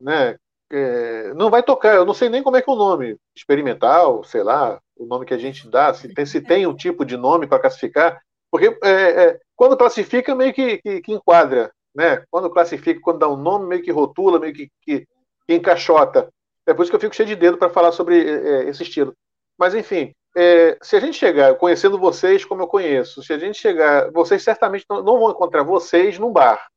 [0.00, 0.36] né,
[0.70, 1.94] é, não vai tocar.
[1.94, 5.24] Eu não sei nem como é que é o nome, experimental, sei lá, o nome
[5.24, 8.20] que a gente dá, se tem, se tem um tipo de nome para classificar,
[8.50, 12.24] porque é, é, quando classifica, meio que, que, que, enquadra, né?
[12.30, 15.06] Quando classifica, quando dá um nome, meio que rotula, meio que, que,
[15.46, 16.32] que encaixota.
[16.68, 19.14] É por isso que eu fico cheio de dedo para falar sobre é, esse estilo.
[19.58, 23.58] Mas, enfim, é, se a gente chegar, conhecendo vocês como eu conheço, se a gente
[23.58, 26.68] chegar, vocês certamente não, não vão encontrar vocês num bar.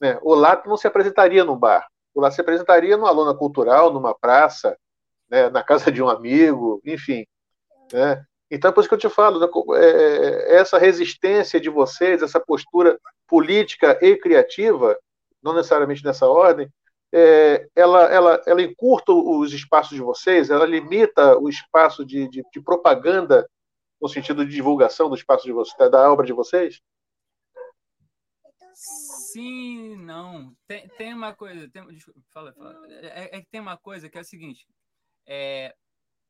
[0.00, 0.18] Né?
[0.22, 1.86] O Lato não se apresentaria num bar.
[2.12, 4.76] O Lato se apresentaria numa lona cultural, numa praça,
[5.30, 5.48] né?
[5.50, 7.24] na casa de um amigo, enfim.
[7.92, 8.24] Né?
[8.50, 9.40] Então é por isso que eu te falo?
[9.76, 12.98] É, é, essa resistência de vocês, essa postura
[13.28, 14.98] política e criativa,
[15.40, 16.68] não necessariamente nessa ordem,
[17.12, 22.42] é, ela, ela, ela encurta os espaços de vocês, ela limita o espaço de, de,
[22.52, 23.48] de propaganda
[24.00, 26.80] no sentido de divulgação do espaço de vocês, da obra de vocês?
[28.74, 30.54] Sim, não.
[30.66, 31.68] Tem, tem uma coisa.
[31.70, 32.86] Tem, desculpa, fala, fala.
[32.90, 34.66] É, é, que tem uma coisa que é o seguinte:
[35.26, 35.74] é,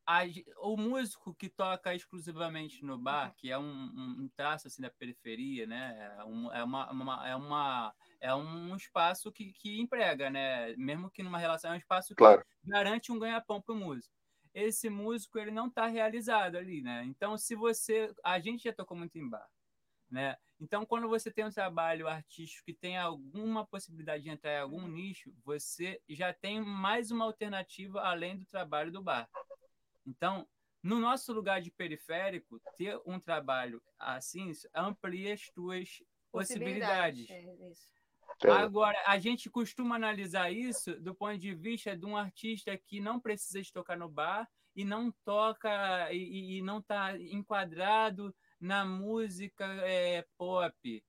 [0.06, 0.22] a,
[0.58, 5.66] o músico que toca exclusivamente no bar, que é um, um, traço assim da periferia,
[5.66, 5.96] né?
[5.98, 10.74] É, é, uma, uma, é, uma, é um espaço que, que emprega, né?
[10.76, 12.46] Mesmo que numa relação, é um espaço que claro.
[12.64, 14.14] garante um ganha-pão para o músico.
[14.54, 17.02] Esse músico ele não está realizado ali, né?
[17.04, 18.14] Então, se você.
[18.22, 19.48] A gente já tocou muito em bar,
[20.08, 20.36] né?
[20.60, 24.86] Então, quando você tem um trabalho artístico que tem alguma possibilidade de entrar em algum
[24.86, 29.28] nicho, você já tem mais uma alternativa além do trabalho do bar.
[30.06, 30.46] Então,
[30.80, 36.00] no nosso lugar de periférico, ter um trabalho assim amplia as tuas
[36.30, 37.26] possibilidades.
[37.26, 37.88] possibilidades.
[37.88, 38.01] É
[38.50, 43.20] Agora, a gente costuma analisar isso do ponto de vista de um artista que não
[43.20, 49.64] precisa de tocar no bar e não toca e, e não está enquadrado na música
[49.84, 51.04] é, pop.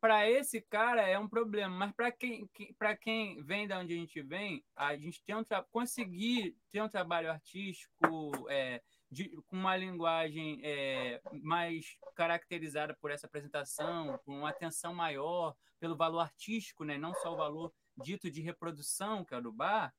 [0.00, 2.48] Para esse cara é um problema, mas para quem,
[2.78, 6.88] para quem vem da onde a gente vem, a gente tem um conseguir ter um
[6.88, 8.82] trabalho artístico é,
[9.14, 15.96] de, com uma linguagem é, mais caracterizada por essa apresentação, com uma atenção maior pelo
[15.96, 16.98] valor artístico, né?
[16.98, 19.94] não só o valor dito de reprodução, que é o do bar,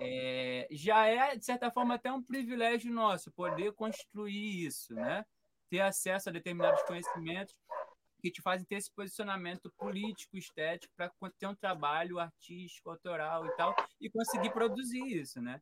[0.00, 5.24] é, já é, de certa forma, até um privilégio nosso poder construir isso, né?
[5.68, 7.54] ter acesso a determinados conhecimentos
[8.22, 13.56] que te fazem ter esse posicionamento político, estético, para ter um trabalho artístico, autoral e
[13.56, 15.60] tal, e conseguir produzir isso, né?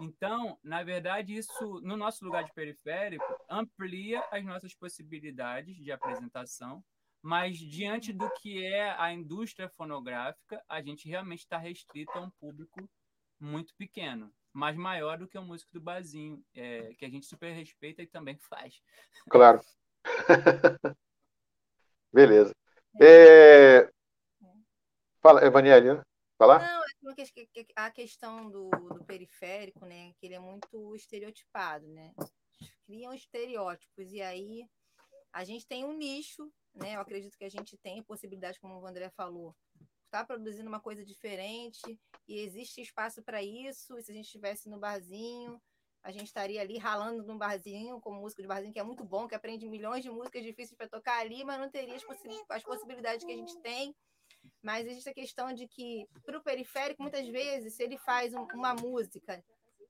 [0.00, 6.84] Então, na verdade, isso, no nosso lugar de periférico, amplia as nossas possibilidades de apresentação,
[7.22, 12.30] mas diante do que é a indústria fonográfica, a gente realmente está restrito a um
[12.38, 12.88] público
[13.40, 17.52] muito pequeno, mas maior do que o músico do barzinho, é, que a gente super
[17.52, 18.80] respeita e também faz.
[19.28, 19.60] Claro.
[22.12, 22.54] Beleza.
[23.00, 23.78] É...
[23.78, 23.90] é.
[25.20, 26.02] Fala, Evaniele, né?
[26.38, 26.60] Falar?
[26.60, 26.82] Não,
[27.22, 30.12] é a questão do, do, periférico, né?
[30.18, 32.12] Que ele é muito estereotipado, né?
[32.84, 34.68] Criam estereótipos, e aí
[35.32, 36.96] a gente tem um nicho, né?
[36.96, 39.54] Eu acredito que a gente tem possibilidade, como o André falou,
[40.04, 43.98] está produzindo uma coisa diferente e existe espaço para isso.
[43.98, 45.60] E se a gente estivesse no barzinho,
[46.02, 49.26] a gente estaria ali ralando num barzinho, com música de barzinho, que é muito bom,
[49.26, 52.62] que aprende milhões de músicas difíceis para tocar ali, mas não teria as, possi as,
[52.62, 53.94] possibilidades que a gente tem.
[54.62, 58.42] Mas existe a questão de que, para o periférico, muitas vezes, se ele faz um,
[58.54, 59.44] uma música,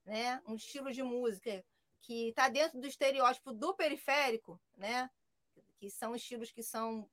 [0.05, 1.63] né, um estilo de música
[2.01, 5.09] que está dentro do estereótipo do periférico, né,
[5.77, 7.09] que são estilos que são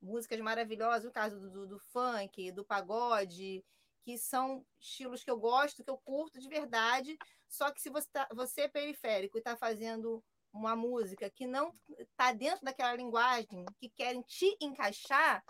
[0.00, 3.64] músicas maravilhosas, no caso do, do, funk, do pagode,
[4.02, 7.18] que são estilos que eu gosto, que eu curto de verdade,
[7.48, 10.22] só que se você, tá, você é periférico e está fazendo
[10.52, 15.44] uma música que não está dentro daquela linguagem que querem te encaixar,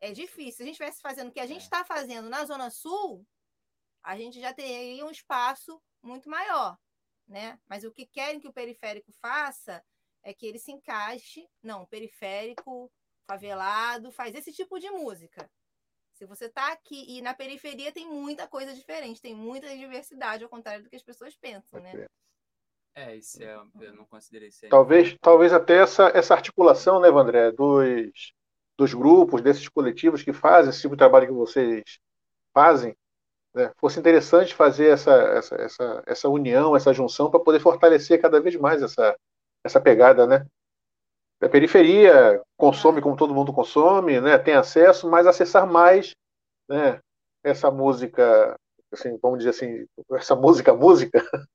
[0.00, 0.52] é difícil.
[0.52, 1.84] Se a gente estivesse fazendo o que a gente está é.
[1.84, 3.26] fazendo na Zona Sul,
[4.02, 6.78] a gente já teria um espaço muito maior,
[7.26, 7.58] né?
[7.66, 9.82] Mas o que querem que o periférico faça
[10.22, 12.92] é que ele se encaixe, não, periférico,
[13.26, 15.50] favelado, faz esse tipo de música.
[16.14, 20.50] Se você está aqui e na periferia tem muita coisa diferente, tem muita diversidade, ao
[20.50, 22.06] contrário do que as pessoas pensam, né?
[22.94, 24.66] É, isso é, eu não considerei isso.
[24.70, 28.32] Talvez, talvez até essa, essa articulação, né, Vandré, dos,
[28.78, 31.82] dos grupos, desses coletivos que fazem esse tipo de trabalho que vocês
[32.52, 32.96] fazem,
[33.54, 38.40] né, fosse interessante fazer essa, essa, essa, essa união, essa junção, para poder fortalecer cada
[38.40, 39.16] vez mais essa,
[39.64, 40.46] essa pegada, né?
[41.40, 44.38] A periferia consome como todo mundo consome, né?
[44.38, 46.12] tem acesso, mas acessar mais
[46.68, 46.98] né?
[47.42, 48.58] essa música,
[48.92, 51.22] assim, vamos dizer assim, essa música, música,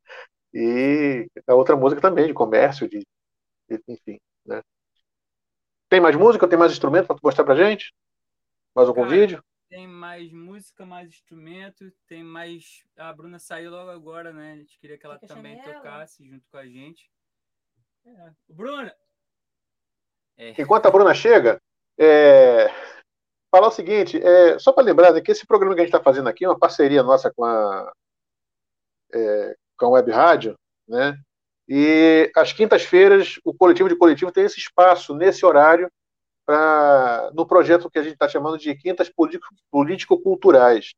[0.53, 2.99] e a outra música também, de comércio, de,
[3.69, 4.19] de enfim.
[4.45, 4.61] Né?
[5.91, 6.47] Tem mais música?
[6.47, 7.93] Tem mais instrumento para mostrar para gente?
[8.73, 9.43] Mais algum Cara, vídeo?
[9.67, 12.85] Tem mais música, mais instrumento, tem mais.
[12.95, 14.53] A Bruna saiu logo agora, né?
[14.53, 17.11] A gente queria que ela também tocasse junto com a gente.
[18.05, 18.31] É.
[18.47, 18.95] Bruna,
[20.37, 20.61] é.
[20.61, 21.61] Enquanto a Bruna chega,
[21.99, 22.69] é,
[23.53, 26.01] falar o seguinte, é, só para lembrar né, que esse programa que a gente está
[26.01, 27.91] fazendo aqui é uma parceria nossa com a,
[29.13, 30.55] é, com a Web Rádio,
[30.87, 31.21] né?
[31.73, 35.89] E às quintas-feiras, o coletivo de coletivo tem esse espaço, nesse horário,
[36.45, 39.09] pra, no projeto que a gente está chamando de Quintas
[39.71, 40.91] Político-Culturais.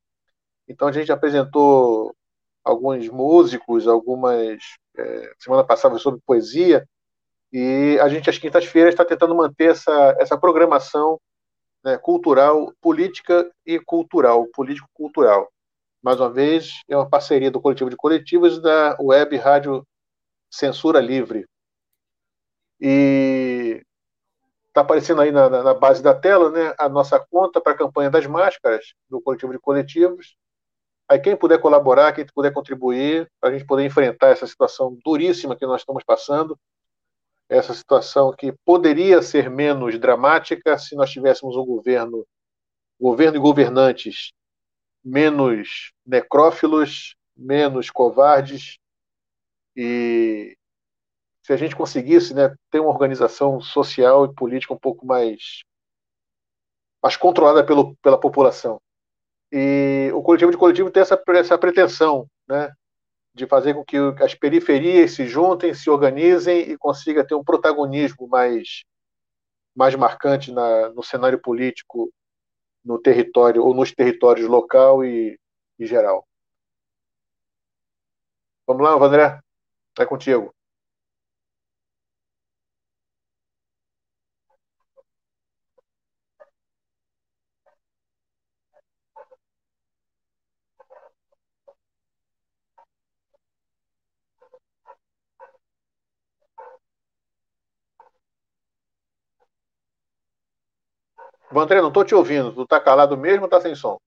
[0.68, 2.16] Então, a gente apresentou
[2.64, 4.64] alguns músicos, algumas.
[4.98, 6.88] É, semana passada sobre poesia,
[7.52, 11.22] e a gente, às quintas-feiras, está tentando manter essa, essa programação
[11.84, 15.48] né, cultural, política e cultural, político-cultural.
[16.02, 19.86] Mais uma vez, é uma parceria do coletivo de coletivos da Web Rádio
[20.54, 21.48] Censura Livre.
[22.80, 23.84] E
[24.68, 28.12] está aparecendo aí na, na, base da tela né, a nossa conta para a campanha
[28.12, 30.36] das máscaras do coletivo de coletivos.
[31.10, 35.56] Aí quem puder colaborar, quem puder contribuir, para a gente poder enfrentar essa situação duríssima
[35.56, 36.56] que nós estamos passando,
[37.50, 42.28] essa situação que poderia ser menos dramática se nós tivéssemos um governo,
[43.02, 44.32] governo e governantes
[45.04, 48.78] menos necrófilos, menos covardes
[49.76, 50.58] e
[51.44, 55.64] se a gente conseguisse né, ter uma organização social e política um pouco mais,
[57.02, 58.82] mais controlada pelo, pela população.
[59.52, 62.72] E o coletivo de coletivo tem essa, essa pretensão, né,
[63.36, 68.28] de fazer com que as periferias se juntem, se organizem e consiga ter um protagonismo
[68.28, 68.84] mais,
[69.76, 72.12] mais marcante na, no cenário político,
[72.84, 75.38] no território ou nos territórios local e,
[75.78, 76.26] e geral.
[78.66, 79.40] Vamos lá, Vandré,
[80.00, 80.54] é contigo.
[101.52, 102.52] Vandré, não estou te ouvindo.
[102.54, 103.98] Tu tá calado mesmo ou tá sem som?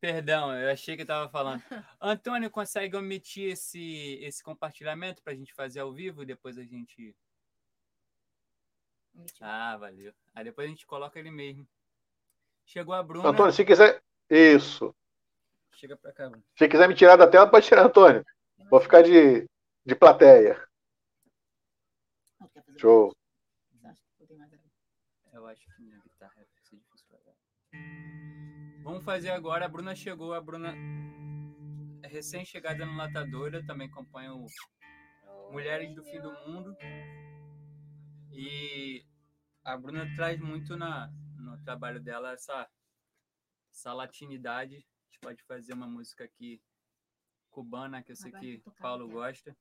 [0.00, 1.62] Perdão, eu achei que estava falando.
[2.00, 6.64] Antônio, consegue omitir esse, esse compartilhamento para a gente fazer ao vivo e depois a
[6.64, 7.16] gente.
[9.40, 10.12] Ah, valeu.
[10.34, 11.66] Aí depois a gente coloca ele mesmo.
[12.66, 13.30] Chegou a Bruna.
[13.30, 14.02] Antônio, se quiser.
[14.28, 14.94] Isso.
[15.72, 16.44] Chega para cá, Bruno.
[16.56, 18.24] Se quiser me tirar da tela, pode tirar, Antônio.
[18.70, 19.48] Vou ficar de,
[19.84, 20.62] de plateia.
[22.76, 23.14] Show.
[25.32, 27.18] Eu acho que minha guitarra vai ser difícil pra
[28.86, 29.64] Vamos fazer agora.
[29.64, 30.32] A Bruna chegou.
[30.32, 30.72] A Bruna
[32.04, 33.66] é recém-chegada no Latadora.
[33.66, 34.46] Também acompanha o
[35.50, 36.76] Mulheres do Fim do Mundo.
[38.30, 39.04] E
[39.64, 42.68] a Bruna traz muito na, no trabalho dela essa,
[43.72, 44.76] essa latinidade.
[44.76, 46.62] A gente pode fazer uma música aqui
[47.50, 49.52] cubana, que eu sei que Paulo gosta.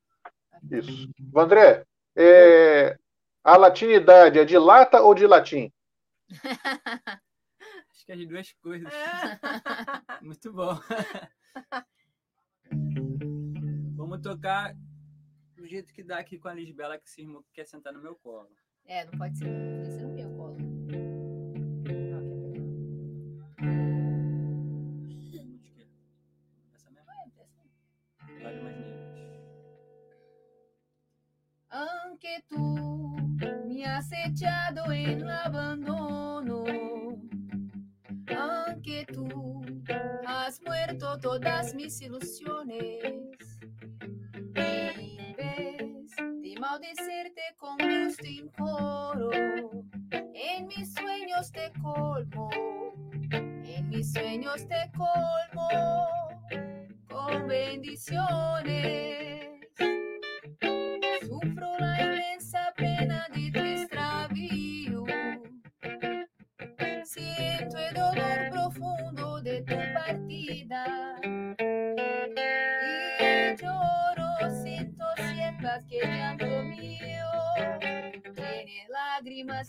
[0.69, 1.09] Isso.
[1.35, 1.83] André,
[2.15, 2.95] é,
[3.43, 5.73] a latinidade é de lata ou de latim?
[8.05, 8.93] Que é de duas coisas.
[10.21, 10.79] Muito bom.
[13.97, 14.75] Vamos tocar
[15.55, 18.49] do jeito que dá aqui com a Lisbela, que se quer sentar no meu colo.
[18.85, 20.57] É, não pode ser, pode ser no meu colo.
[26.75, 27.09] Essa mesmo?
[28.43, 28.59] Mais
[31.69, 33.17] Aunque tú
[33.67, 36.74] me has echado en el abandono,
[41.17, 43.03] todas mis ilusiones,
[44.55, 49.31] en vez de maldecerte con gusto y coro,
[50.11, 52.49] en mis sueños te colmo,
[53.31, 55.69] en mis sueños te colmo.
[57.09, 59.44] Con bendiciones.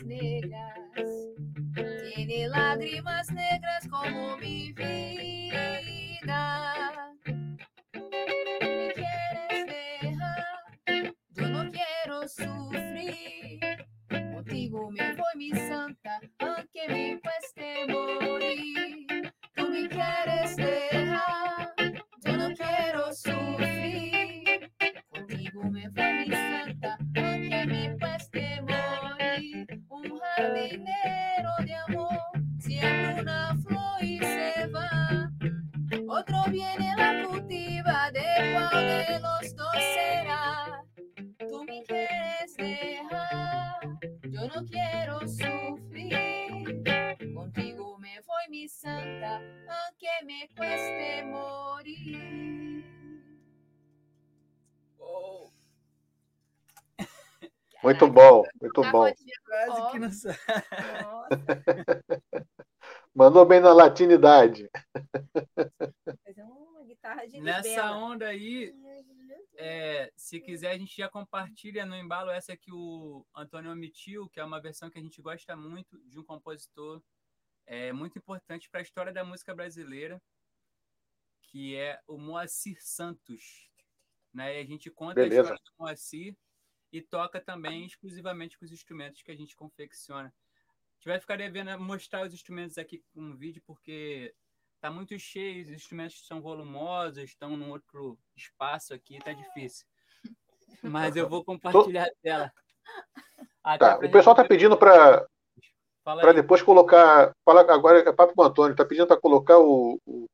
[0.07, 1.09] Negras.
[2.15, 5.67] Tiene lágrimas negras como mi vida.
[7.25, 11.15] ¿Me quieres dejar?
[11.35, 13.87] Yo no quiero sufrir.
[14.35, 15.86] Contigo me voy, mi santa,
[57.87, 58.99] Muito bom, muito Tá bom.
[59.03, 60.39] rodinha, Quase que não sabe.
[61.05, 62.03] nossa,
[63.15, 64.69] Mandou bem na latinidade.
[66.25, 68.75] fazer uma guitarra de Nessa onda aí,
[69.55, 74.41] é, se quiser, a gente já compartilha no embalo essa que o Antônio omitiu, que
[74.41, 77.01] é uma versão que a gente gosta muito de um compositor
[77.67, 80.21] é, muito importante para a história da música brasileira,
[81.41, 83.71] que é o Moacir Santos.
[84.35, 84.59] Né?
[84.59, 85.41] E a gente conta Beleza.
[85.41, 86.37] a história do Moacir
[86.93, 90.29] e toca também exclusivamente com os instrumentos que a gente confecciona.
[90.29, 94.35] A gente vai ficar devendo mostrar os instrumentos aqui com um vídeo, porque
[94.81, 99.87] tá muito cheio, os instrumentos são volumosos, estão num outro espaço aqui, tá difícil.
[100.83, 102.53] Mas eu vou compartilhar a tela.
[103.63, 105.27] Até Tá, pra o pessoal está gente- pedindo para
[106.05, 107.35] para depois colocar.
[107.45, 110.27] Fala agora é papo com o Antônio, está pedindo para colocar o, o,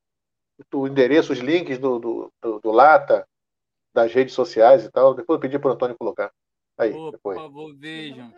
[0.74, 3.26] o endereço, os links do, do, do, do Lata,
[3.94, 5.14] das redes sociais e tal.
[5.14, 6.30] Depois eu pedi para o Antônio colocar.
[6.82, 8.32] Aí, Pô, por favor, vejam.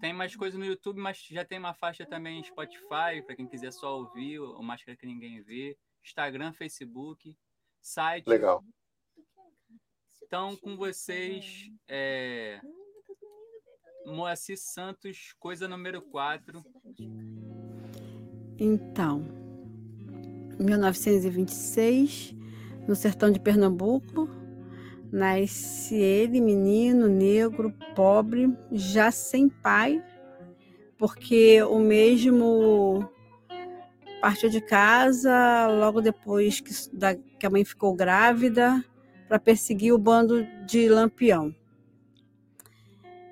[0.00, 3.46] Tem mais coisa no YouTube, mas já tem uma faixa também em Spotify, para quem
[3.46, 5.76] quiser só ouvir, o Máscara que Ninguém Vê.
[6.04, 7.34] Instagram, Facebook,
[7.80, 8.26] site.
[8.26, 8.62] Legal.
[10.22, 12.60] Então, com vocês, é...
[14.04, 16.64] Moacir Santos, coisa número 4.
[18.58, 19.24] Então,
[20.58, 22.34] 1926,
[22.86, 24.28] no sertão de Pernambuco,
[25.12, 30.02] nasce ele, menino, negro, pobre, já sem pai,
[30.98, 33.08] porque o mesmo
[34.20, 38.84] partiu de casa logo depois que, da- que a mãe ficou grávida
[39.28, 41.54] para perseguir o bando de Lampião.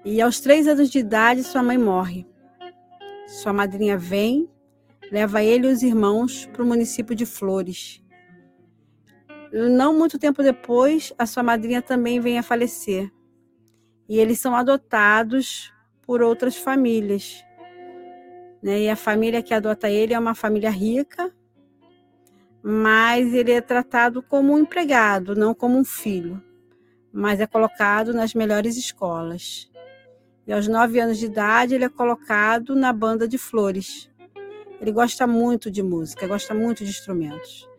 [0.05, 2.27] E aos três anos de idade, sua mãe morre.
[3.27, 4.49] Sua madrinha vem
[5.11, 8.03] leva ele e os irmãos para o município de Flores.
[9.57, 13.13] Não muito tempo depois, a sua madrinha também vem a falecer.
[14.09, 15.73] E eles são adotados
[16.03, 17.45] por outras famílias.
[18.61, 18.81] Né?
[18.81, 21.33] E a família que adota ele é uma família rica,
[22.65, 26.43] mas ele é tratado como um empregado, não como um filho.
[27.13, 29.71] Mas é colocado nas melhores escolas.
[30.49, 34.11] E aos nove anos de idade, ele é colocado na banda de flores.
[34.81, 37.73] Ele gosta muito de música, gosta muito de instrumentos.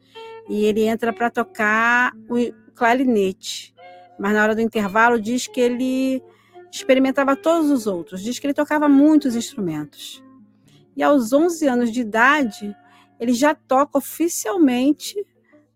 [0.50, 2.36] E ele entra para tocar o
[2.74, 3.74] clarinete.
[4.20, 6.22] Mas na hora do intervalo diz que ele
[6.72, 10.24] experimentava todos os outros, diz que ele tocava muitos instrumentos.
[10.96, 12.76] E aos 11 anos de idade,
[13.20, 15.16] ele já toca oficialmente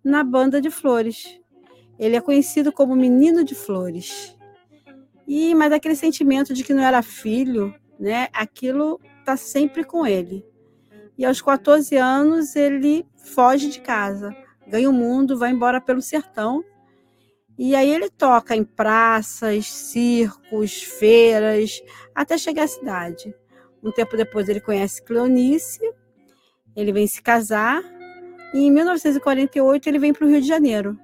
[0.03, 1.39] na banda de flores.
[1.97, 4.35] Ele é conhecido como Menino de Flores.
[5.27, 8.29] E mas aquele sentimento de que não era filho, né?
[8.33, 10.45] Aquilo tá sempre com ele.
[11.17, 14.35] E aos 14 anos ele foge de casa,
[14.69, 16.63] ganha o mundo, vai embora pelo sertão.
[17.57, 21.81] E aí ele toca em praças, circos, feiras,
[22.15, 23.35] até chegar à cidade.
[23.83, 25.81] Um tempo depois ele conhece Cleonice,
[26.75, 27.83] ele vem se casar
[28.53, 30.97] e em 1948 ele vem para o Rio de Janeiro.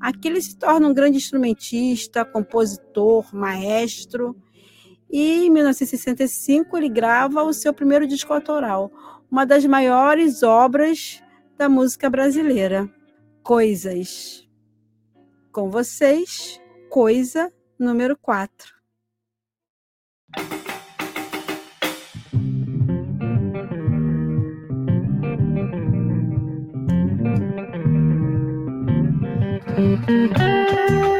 [0.00, 4.36] Aqui ele se torna um grande instrumentista, compositor, maestro.
[5.10, 8.90] E em 1965 ele grava o seu primeiro disco autoral,
[9.30, 11.22] uma das maiores obras
[11.56, 12.90] da música brasileira,
[13.42, 14.48] Coisas.
[15.50, 18.72] Com vocês, Coisa número 4.
[29.72, 31.11] Bota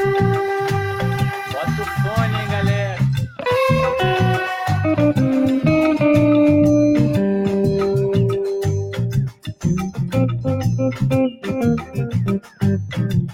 [12.92, 13.30] Thank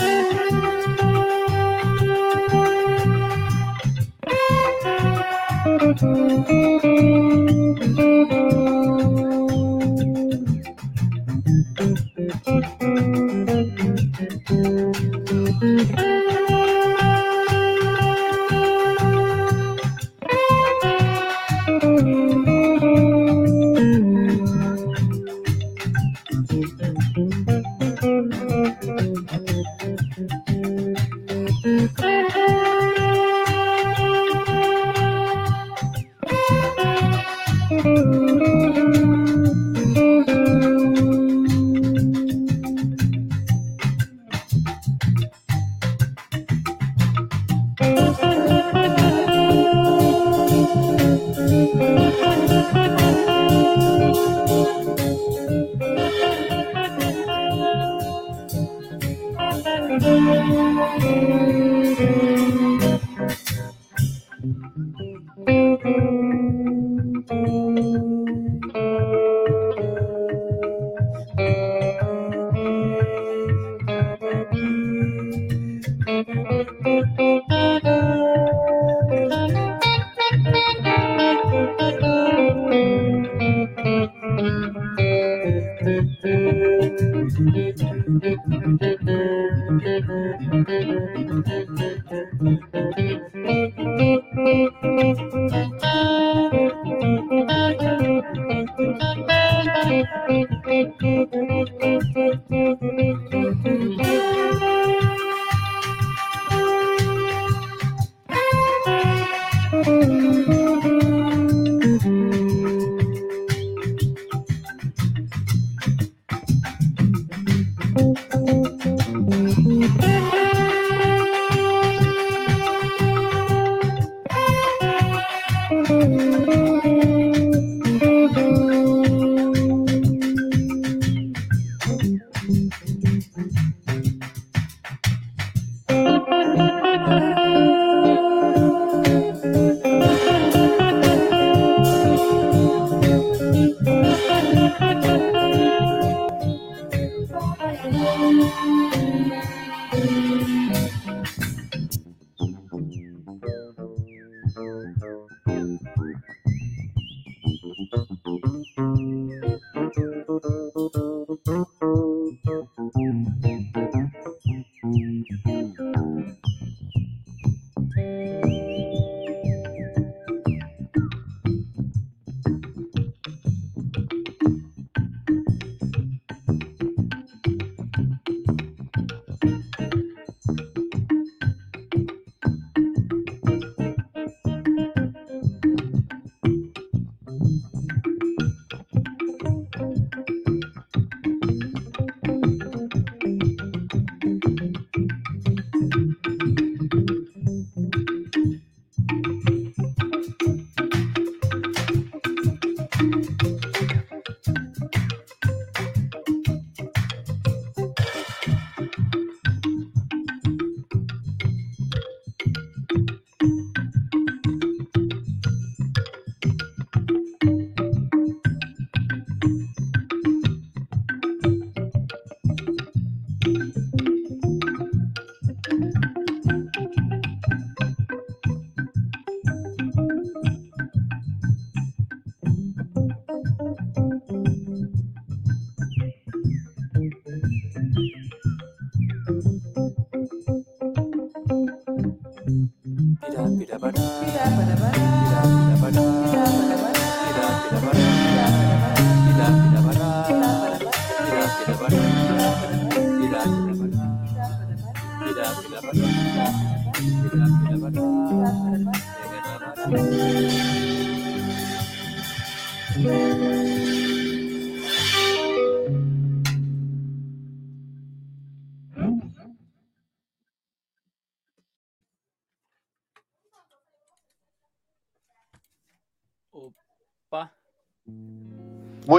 [0.00, 0.35] you.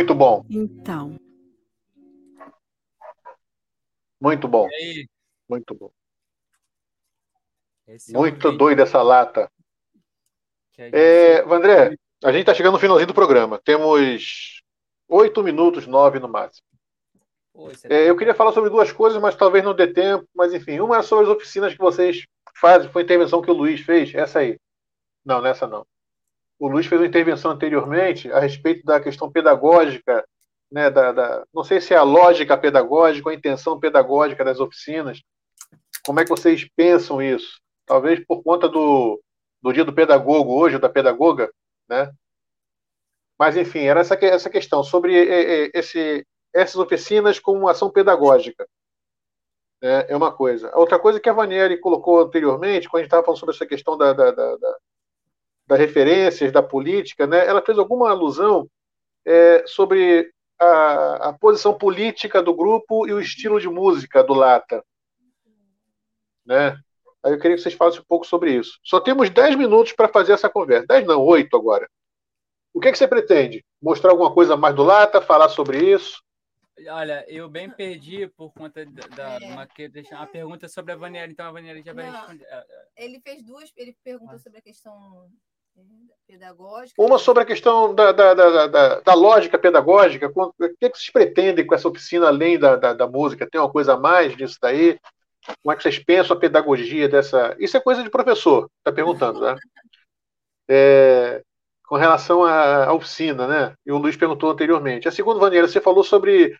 [0.07, 1.17] Muito bom, Então,
[4.21, 5.09] muito bom, E aí?
[5.49, 5.91] muito bom.
[7.88, 9.51] Esse é um Muito vídeo doido essa lata.
[10.71, 13.59] que a gente É, Vandré, a gente está chegando no finalzinho do programa.
[13.65, 14.61] Temos
[15.09, 16.65] oito minutos, nove no máximo.
[17.71, 20.25] Isso É, eu queria falar sobre duas coisas, mas talvez não dê tempo.
[20.34, 22.25] Mas enfim, uma é sobre as oficinas que vocês
[22.55, 22.89] fazem.
[22.89, 24.13] Foi a intervenção que o Luiz fez.
[24.15, 24.57] Essa aí.
[25.25, 25.85] Não, nessa não.
[26.59, 30.25] O Luiz fez uma intervenção anteriormente a respeito da questão pedagógica,
[30.71, 35.21] né, da, da- não sei se é a lógica pedagógica a intenção pedagógica das oficinas.
[36.05, 37.59] Como é que vocês pensam isso?
[37.85, 39.21] Talvez por conta do,
[39.61, 41.51] do dia do pedagogo hoje, da pedagoga,
[41.89, 42.11] né?
[43.39, 45.13] Mas enfim, era essa, essa questão sobre
[45.73, 48.67] esse, essas oficinas como ação pedagógica.
[49.81, 50.69] né, É uma coisa.
[50.71, 53.65] A outra coisa que a Vanieri colocou anteriormente, quando a gente estava falando sobre essa
[53.65, 54.57] questão da, da, da-
[55.68, 58.69] das referências, da política, né, ela fez alguma alusão
[59.26, 64.84] é, sobre a, a posição política do grupo e o estilo de música do Lata.
[66.45, 66.80] Né?
[67.23, 68.80] Aí eu queria que vocês falassem um pouco sobre isso.
[68.84, 70.88] Só temos 10 minutos para fazer essa conversa.
[70.88, 71.89] 10 não, 8 agora.
[72.73, 73.65] O que, é que você pretende?
[73.81, 76.22] Mostrar alguma coisa mais do Lata, falar sobre isso?
[76.89, 79.48] Olha, eu bem perdi por conta da, da É.
[79.48, 79.68] uma,
[80.11, 82.14] uma pergunta sobre a Vaniera, então a Vaniera já vai Não.
[82.14, 82.45] responder.
[82.52, 82.65] Ah,
[82.95, 84.39] Ele fez duas, ele perguntou Ah.
[84.39, 84.94] sobre a questão
[85.26, 85.27] é,
[86.28, 87.02] pedagógica.
[87.02, 90.32] Uma sobre a questão da, da, da, da, da lógica pedagógica.
[90.36, 93.48] O que, é que vocês pretendem com essa oficina além da, da, da música?
[93.49, 94.99] Tem uma coisa a mais disso daí?
[95.64, 97.56] Como é que vocês pensam a pedagogia dessa.
[97.58, 99.56] Isso é coisa de professor, está perguntando, né?
[100.70, 101.41] É,
[101.86, 103.74] com relação à, à oficina, né?
[103.86, 105.08] E o Luiz perguntou anteriormente.
[105.08, 106.60] A segunda, Vaneira, você falou sobre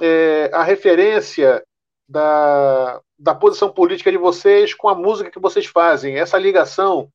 [0.00, 1.62] é, a referência
[2.08, 7.10] da, da posição política de vocês com a música que vocês fazem, essa ligação.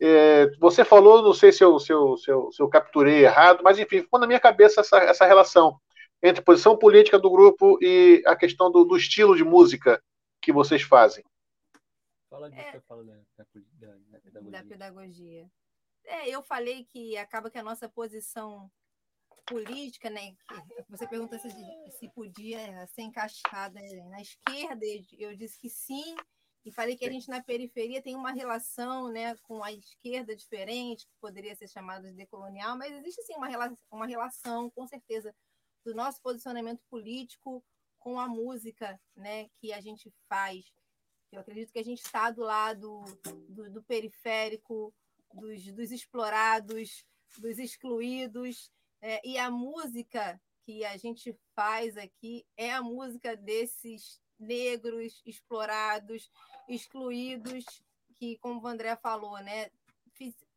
[0.00, 3.62] É, você falou, não sei se eu, se, eu, se, eu, se eu capturei errado,
[3.62, 5.80] mas enfim, ficou na minha cabeça essa, essa relação
[6.22, 10.02] entre a posição política do grupo e a questão do, do estilo de música
[10.40, 11.24] que vocês fazem.
[12.30, 14.50] Fala disso, é, fala da, da, da, pedagogia.
[14.50, 15.46] da pedagogia.
[16.04, 18.70] É, eu falei que acaba que a nossa posição
[19.46, 20.34] política, né?
[20.88, 21.48] Você perguntou se,
[21.98, 24.84] se podia ser encaixada na esquerda,
[25.18, 26.16] eu disse que sim,
[26.64, 31.06] e falei que a gente na periferia tem uma relação né, com a esquerda diferente,
[31.06, 35.34] que poderia ser chamada de decolonial, mas existe sim uma, relação, uma relação, com certeza,
[35.84, 37.62] do nosso posicionamento político
[37.98, 40.64] com a música né, que a gente faz.
[41.30, 43.04] Eu acredito que a gente está do lado
[43.48, 44.94] do, do periférico,
[45.34, 47.04] dos, dos explorados,
[47.38, 48.70] dos excluídos,
[49.02, 56.30] é, e a música que a gente faz aqui é a música desses negros explorados,
[56.68, 57.64] excluídos,
[58.16, 59.70] que, como o André falou, né,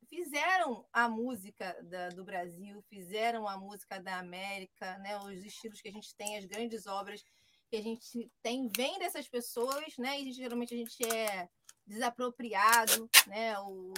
[0.10, 5.90] fizeram a música da, do Brasil, fizeram a música da América, né, os estilos que
[5.90, 7.24] a gente tem, as grandes obras
[7.70, 11.50] que a gente tem, vem dessas pessoas, né, e geralmente a gente é
[11.86, 13.94] desapropriado, né, o,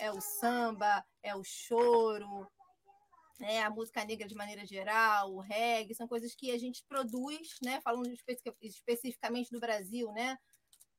[0.00, 2.46] é o samba, é o choro,
[3.38, 7.56] né, a música negra de maneira geral, o reggae, são coisas que a gente produz,
[7.62, 8.12] né, falando
[8.60, 10.36] especificamente do Brasil, né,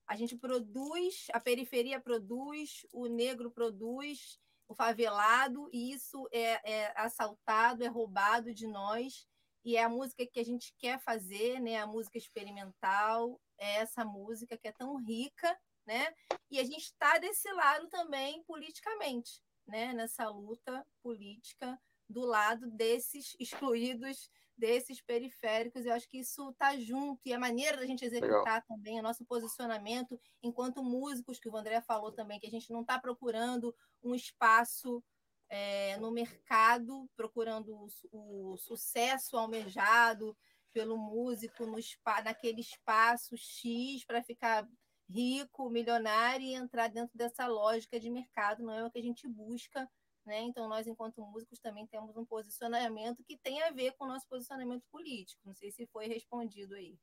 [0.07, 6.93] a gente produz, a periferia produz, o negro produz, o favelado, e isso é, é
[6.95, 9.27] assaltado, é roubado de nós,
[9.63, 14.05] e é a música que a gente quer fazer, né, a música experimental, é essa
[14.05, 16.13] música que é tão rica, né,
[16.49, 21.79] e a gente está desse lado também politicamente, né, nessa luta política,
[22.09, 25.85] do lado desses excluídos, desses periféricos.
[25.85, 28.63] Eu acho que isso está junto e a maneira da gente executar Legal.
[28.67, 32.81] também, o nosso posicionamento enquanto músicos, que o André falou também, que a gente não
[32.81, 33.73] está procurando
[34.03, 35.03] um espaço
[35.49, 37.73] é, no mercado, procurando
[38.11, 40.37] o, o, sucesso almejado
[40.71, 44.67] pelo músico no spa, naquele espaço X para ficar
[45.09, 48.63] rico, milionário e entrar dentro dessa lógica de mercado.
[48.63, 49.89] Não é o que a gente busca
[50.29, 50.41] né?
[50.43, 54.27] Então, nós, enquanto músicos, também temos um posicionamento que tem a ver com o nosso
[54.29, 55.41] posicionamento político.
[55.43, 56.95] Não sei se foi respondido aí.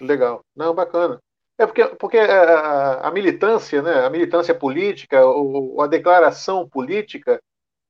[0.00, 0.44] Legal.
[0.54, 1.18] Não, bacana.
[1.58, 7.42] É porque, porque a, a, a militância, né, a militância política, ou, a declaração política,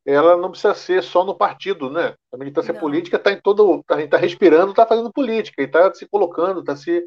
[0.07, 2.15] ela não precisa ser só no partido, né?
[2.33, 2.81] A militância não.
[2.81, 6.61] política está em todo, a gente está respirando, está fazendo política, e está se colocando,
[6.61, 7.05] está se,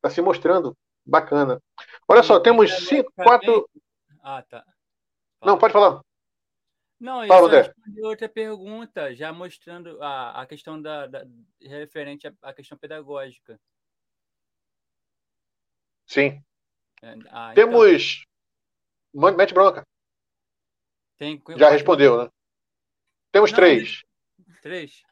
[0.00, 0.74] tá se mostrando.
[1.04, 1.60] Bacana.
[2.08, 3.68] Olha só, temos cinco, quatro.
[4.22, 4.64] Ah, tá.
[5.42, 6.00] Não, pode falar.
[7.00, 11.24] Não, eu Fala, respondi outra pergunta, já mostrando a, a questão da, da
[11.60, 13.58] referente à, à, questão pedagógica.
[16.06, 16.42] Sim.
[17.00, 18.24] É, ah, então Temos.
[19.14, 19.36] Então...
[19.36, 19.86] Mete bronca.
[21.16, 21.40] Tem...
[21.56, 22.30] Já respondeu, né?
[23.30, 24.02] Temos Não, três.
[24.60, 25.02] Três.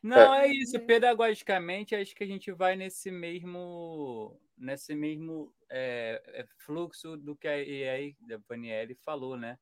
[0.00, 0.46] Não, é.
[0.46, 0.52] é.
[0.52, 0.78] isso.
[0.80, 7.48] Pedagogicamente, acho que a gente vai nesse mesmo, nesse mesmo é, é fluxo do que
[7.48, 9.58] a EA da Vanielli falou, né?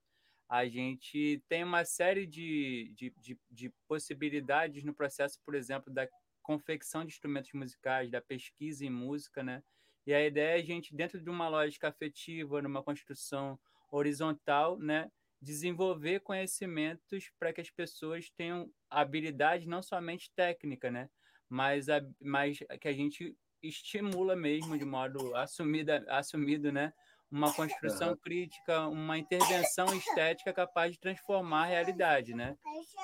[0.50, 6.08] A gente tem uma série de, de, de, de, possibilidades no processo, por exemplo, da
[6.42, 9.62] confecção de instrumentos musicais, da pesquisa em música, né?
[10.04, 13.56] E a ideia é a gente, dentro de uma lógica afetiva, numa construção
[13.92, 15.08] horizontal, né,
[15.40, 21.08] desenvolver conhecimentos para que as pessoas tenham habilidade não somente técnica, né,
[21.48, 26.92] mas, a, mas que a gente estimula mesmo de modo assumido, assumido né,
[27.30, 32.56] uma construção crítica, uma intervenção estética capaz de transformar a realidade, né?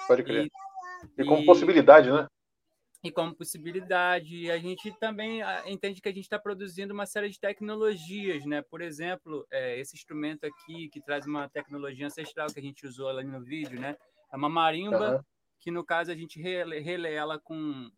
[0.08, 0.46] Pode crer.
[0.46, 2.26] E, e como e, possibilidade, né?
[3.04, 4.50] E como possibilidade.
[4.50, 8.62] A gente também ah, entende que a gente está produzindo uma série de tecnologias, né?
[8.62, 13.08] Por exemplo, é, esse instrumento aqui, que traz uma tecnologia ancestral que a gente usou
[13.08, 13.96] ali no vídeo, né?
[14.32, 15.22] É uma marimba, uhum.
[15.60, 17.88] que no caso a gente relê ela com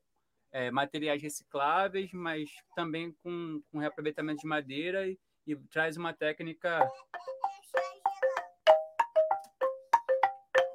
[0.52, 5.18] é, materiais recicláveis, mas também com, com reaproveitamento de madeira e,
[5.48, 6.86] e traz uma técnica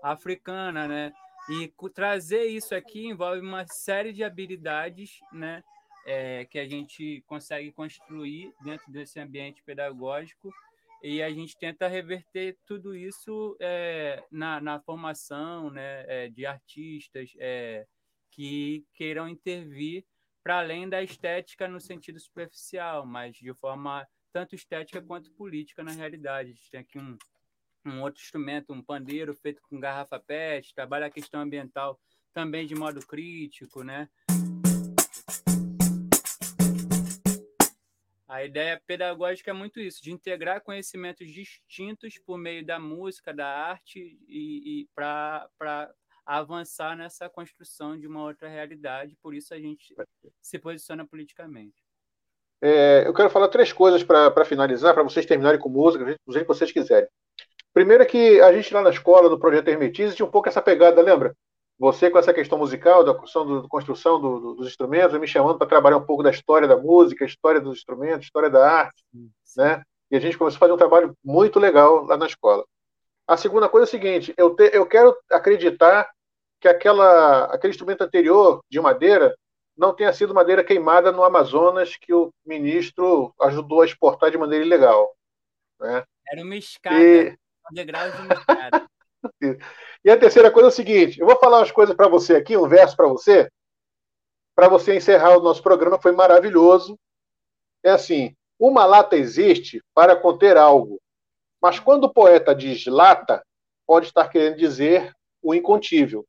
[0.01, 1.13] africana, né?
[1.49, 5.63] E trazer isso aqui envolve uma série de habilidades, né?
[6.05, 10.51] É, que a gente consegue construir dentro desse ambiente pedagógico
[11.01, 17.31] e a gente tenta reverter tudo isso é, na, na, formação né, é, de artistas
[17.37, 17.85] é,
[18.31, 20.05] que queiram intervir
[20.43, 25.91] para além da estética no sentido superficial, mas de forma tanto estética quanto política na
[25.91, 26.49] realidade.
[26.49, 27.15] A gente tem aqui um,
[27.85, 32.01] um outro instrumento, um pandeiro feito com garrafa PET, trabalha a questão ambiental
[32.33, 34.09] também de modo crítico, né?
[38.27, 43.47] A ideia pedagógica é muito isso, de integrar conhecimentos distintos por meio da música, da
[43.47, 45.93] arte e, e para
[46.25, 49.15] avançar nessa construção de uma outra realidade.
[49.21, 49.93] Por isso a gente
[50.41, 51.82] se posiciona politicamente.
[52.65, 56.45] É, eu quero falar três coisas para finalizar, para vocês terminarem com música, do jeito
[56.45, 57.09] que vocês quiserem.
[57.73, 60.61] Primeiro é que a gente lá na escola, no projeto Hermetize, tinha um pouco essa
[60.61, 61.35] pegada, lembra?
[61.77, 65.57] Você com essa questão musical, da construção, do, construção do, do, dos instrumentos, me chamando
[65.57, 69.03] para trabalhar um pouco da história da música, história dos instrumentos, história da arte,
[69.57, 69.83] né?
[70.09, 72.63] E a gente começou a fazer um trabalho muito legal lá na escola.
[73.27, 76.09] A segunda coisa é a seguinte: eu, te, eu quero acreditar
[76.61, 79.35] que aquela, aquele instrumento anterior de madeira
[79.75, 84.65] não tenha sido madeira queimada no Amazonas que o ministro ajudou a exportar de maneira
[84.65, 85.15] ilegal.
[85.79, 86.03] Né?
[86.27, 87.31] Era uma escada, e...
[87.31, 88.89] um degrau de uma escada.
[90.05, 92.55] e a terceira coisa é o seguinte: eu vou falar umas coisas para você aqui,
[92.55, 93.49] um verso para você,
[94.55, 96.97] para você encerrar o nosso programa, foi maravilhoso.
[97.83, 101.01] É assim: uma lata existe para conter algo,
[101.61, 103.43] mas quando o poeta diz lata,
[103.85, 106.25] pode estar querendo dizer o incontível.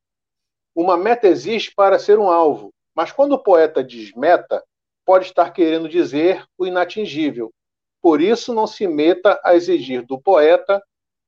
[0.73, 4.63] Uma meta existe para ser um alvo, mas quando o poeta diz meta,
[5.03, 7.53] pode estar querendo dizer o inatingível.
[8.01, 10.81] Por isso, não se meta a exigir do poeta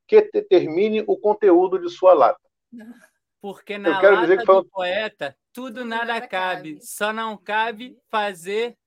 [0.07, 2.39] que determine o conteúdo de sua lata.
[3.41, 4.55] Porque na lata dizer que foi...
[4.55, 6.79] do poeta, tudo nada, cabe.
[6.81, 8.77] Só não cabe fazer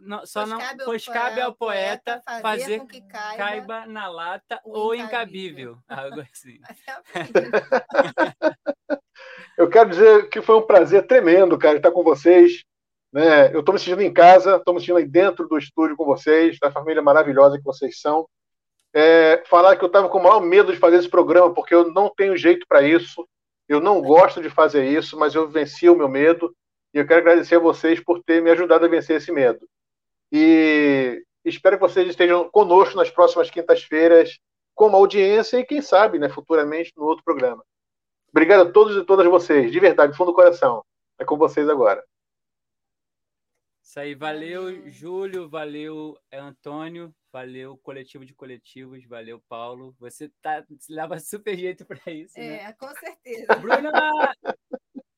[0.00, 3.86] não, só pois não, cabe pois cabe ao poeta fazer, fazer com que caiba, caiba
[3.86, 6.60] na lata ou incabível, algo assim.
[9.56, 12.62] Eu quero dizer que foi um prazer tremendo, cara, estar com vocês.
[13.12, 13.54] Né?
[13.54, 16.58] Eu estou me sentindo em casa, estou me sentindo aí dentro do estúdio com vocês,
[16.58, 18.28] da família maravilhosa que vocês são.
[18.92, 21.90] É, falar que eu estava com o maior medo de fazer esse programa, porque eu
[21.92, 23.26] não tenho jeito para isso,
[23.68, 26.54] eu não gosto de fazer isso, mas eu venci o meu medo,
[26.94, 29.66] e eu quero agradecer a vocês por terem me ajudado a vencer esse medo.
[30.32, 34.38] E espero que vocês estejam conosco nas próximas quintas-feiras,
[34.74, 37.62] com uma audiência e, quem sabe, né, futuramente, no outro programa.
[38.36, 40.84] Obrigado a todos e todas vocês, de verdade, do fundo do coração.
[41.18, 42.04] É com vocês agora.
[43.82, 49.96] Isso aí, valeu, Júlio, valeu, Antônio, valeu, coletivo de coletivos, valeu, Paulo.
[49.98, 52.64] Você tá, leva super jeito para isso, né?
[52.64, 53.54] É, com certeza.
[53.54, 53.90] Bruna,
[54.44, 54.54] a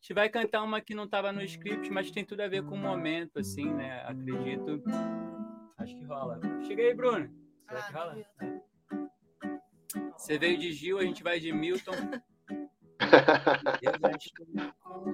[0.00, 2.76] gente vai cantar uma que não estava no script, mas tem tudo a ver com
[2.76, 4.00] o momento, assim, né?
[4.06, 4.80] Acredito.
[5.76, 6.38] Acho que rola.
[6.68, 7.28] Chega aí, Bruno.
[7.66, 8.16] Será que rola?
[10.16, 11.90] Você veio de Gil, a gente vai de Milton.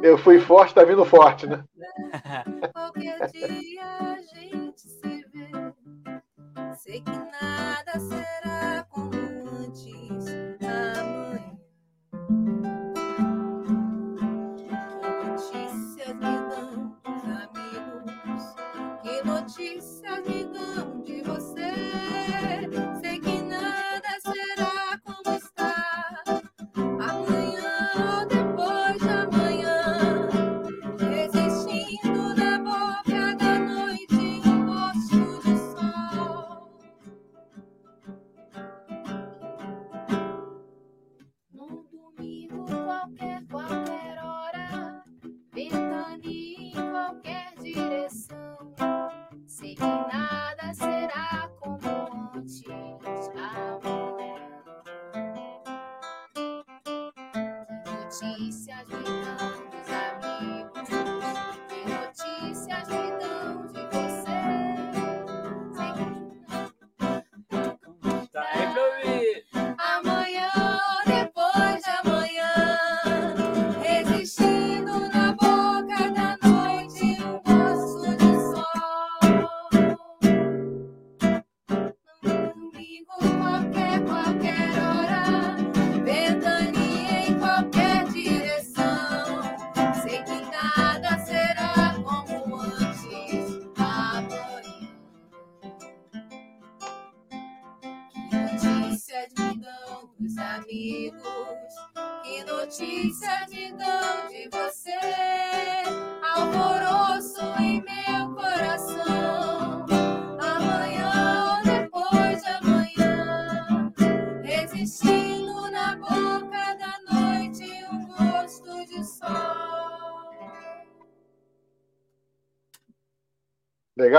[0.02, 1.64] Eu fui forte, tá vindo forte, né?
[2.72, 5.50] Qualquer dia a gente se vê.
[6.76, 8.23] Sei que nada será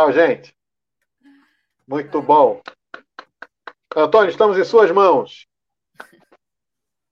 [0.05, 0.55] Legal, gente?
[1.87, 2.61] Muito bom.
[3.95, 5.47] Antônio, estamos em suas mãos.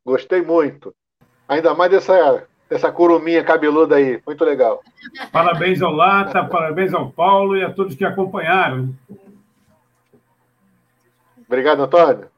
[0.06, 0.94] Gostei muito.
[1.48, 4.22] Ainda mais dessa, dessa curuminha cabeluda aí.
[4.26, 4.84] Muito legal.
[5.32, 8.94] Parabéns ao Lata, parabéns ao Paulo e a todos que acompanharam.
[11.48, 12.30] Obrigado, Antônio.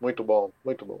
[0.00, 1.00] Muito bom, muito bom.